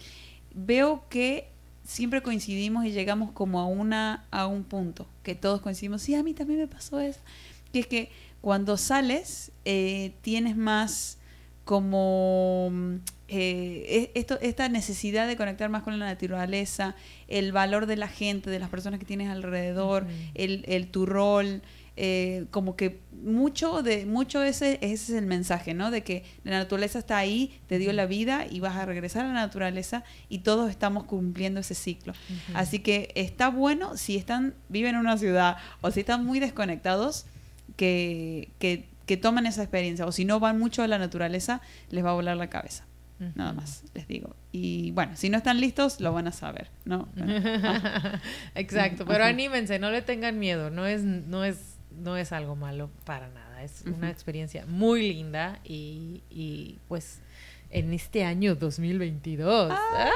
[0.55, 1.49] veo que
[1.91, 6.22] siempre coincidimos y llegamos como a una a un punto que todos coincidimos sí a
[6.22, 7.18] mí también me pasó eso
[7.72, 8.11] que es que
[8.41, 11.18] cuando sales eh, tienes más
[11.64, 12.72] como
[13.26, 16.97] eh, esto, esta necesidad de conectar más con la naturaleza,
[17.28, 21.62] el valor de la gente, de las personas que tienes alrededor, el, el, tu rol,
[21.97, 25.91] eh, como que mucho de mucho ese, ese es el mensaje, ¿no?
[25.91, 29.28] De que la naturaleza está ahí, te dio la vida y vas a regresar a
[29.28, 32.14] la naturaleza y todos estamos cumpliendo ese ciclo.
[32.55, 37.26] Así que está bueno si están viven en una ciudad o si están muy desconectados
[37.76, 41.61] que, que, que tomen esa experiencia o si no van mucho a la naturaleza
[41.91, 42.84] les va a volar la cabeza.
[43.34, 44.34] Nada más, les digo.
[44.51, 47.07] Y bueno, si no están listos, lo van a saber, ¿no?
[48.55, 52.91] Exacto, pero anímense, no le tengan miedo, no es, no es no es algo malo
[53.05, 53.62] para nada.
[53.62, 57.20] Es una experiencia muy linda y, y pues
[57.70, 59.72] en este año 2022.
[59.72, 60.10] ¡Ah!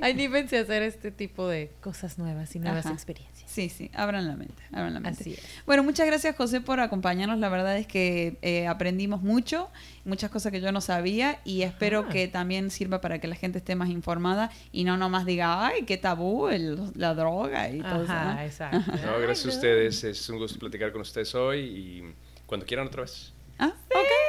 [0.00, 3.50] Anímense a hacer este tipo de cosas nuevas y nuevas experiencias.
[3.50, 5.20] Sí, sí, abran la mente, abran la mente.
[5.20, 5.42] Así es.
[5.64, 7.38] Bueno, muchas gracias José por acompañarnos.
[7.38, 9.70] La verdad es que eh, aprendimos mucho,
[10.04, 13.58] muchas cosas que yo no sabía y espero que también sirva para que la gente
[13.58, 16.48] esté más informada y no nomás diga, ay, qué tabú
[16.94, 18.40] la droga y todo eso.
[18.40, 18.92] Exacto.
[19.06, 22.14] no, gracias a ustedes, es un gusto platicar con ustedes hoy y
[22.46, 23.32] cuando quieran otra vez.
[23.58, 24.25] Ah, ok,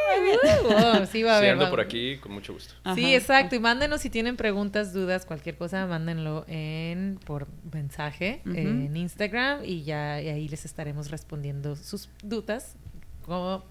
[1.11, 1.57] sí, va a haber.
[1.69, 2.73] por aquí, con mucho gusto.
[2.95, 3.55] Sí, exacto.
[3.55, 9.83] Y mándenos si tienen preguntas, dudas, cualquier cosa, mándenlo en por mensaje en Instagram y
[9.83, 12.75] ya ahí les estaremos respondiendo sus dudas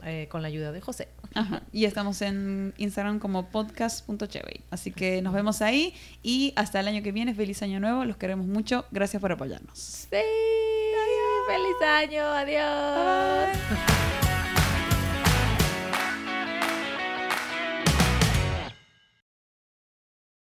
[0.04, 1.08] eh, con la ayuda de José.
[1.34, 1.62] Ajá.
[1.72, 4.60] Y estamos en Instagram como podcast.chevey.
[4.70, 7.34] Así que nos vemos ahí y hasta el año que viene.
[7.34, 8.04] Feliz año nuevo.
[8.04, 8.84] Los queremos mucho.
[8.90, 9.78] Gracias por apoyarnos.
[9.78, 10.16] Sí.
[10.16, 11.46] Adiós.
[11.48, 12.22] Feliz año.
[12.22, 13.56] Adiós.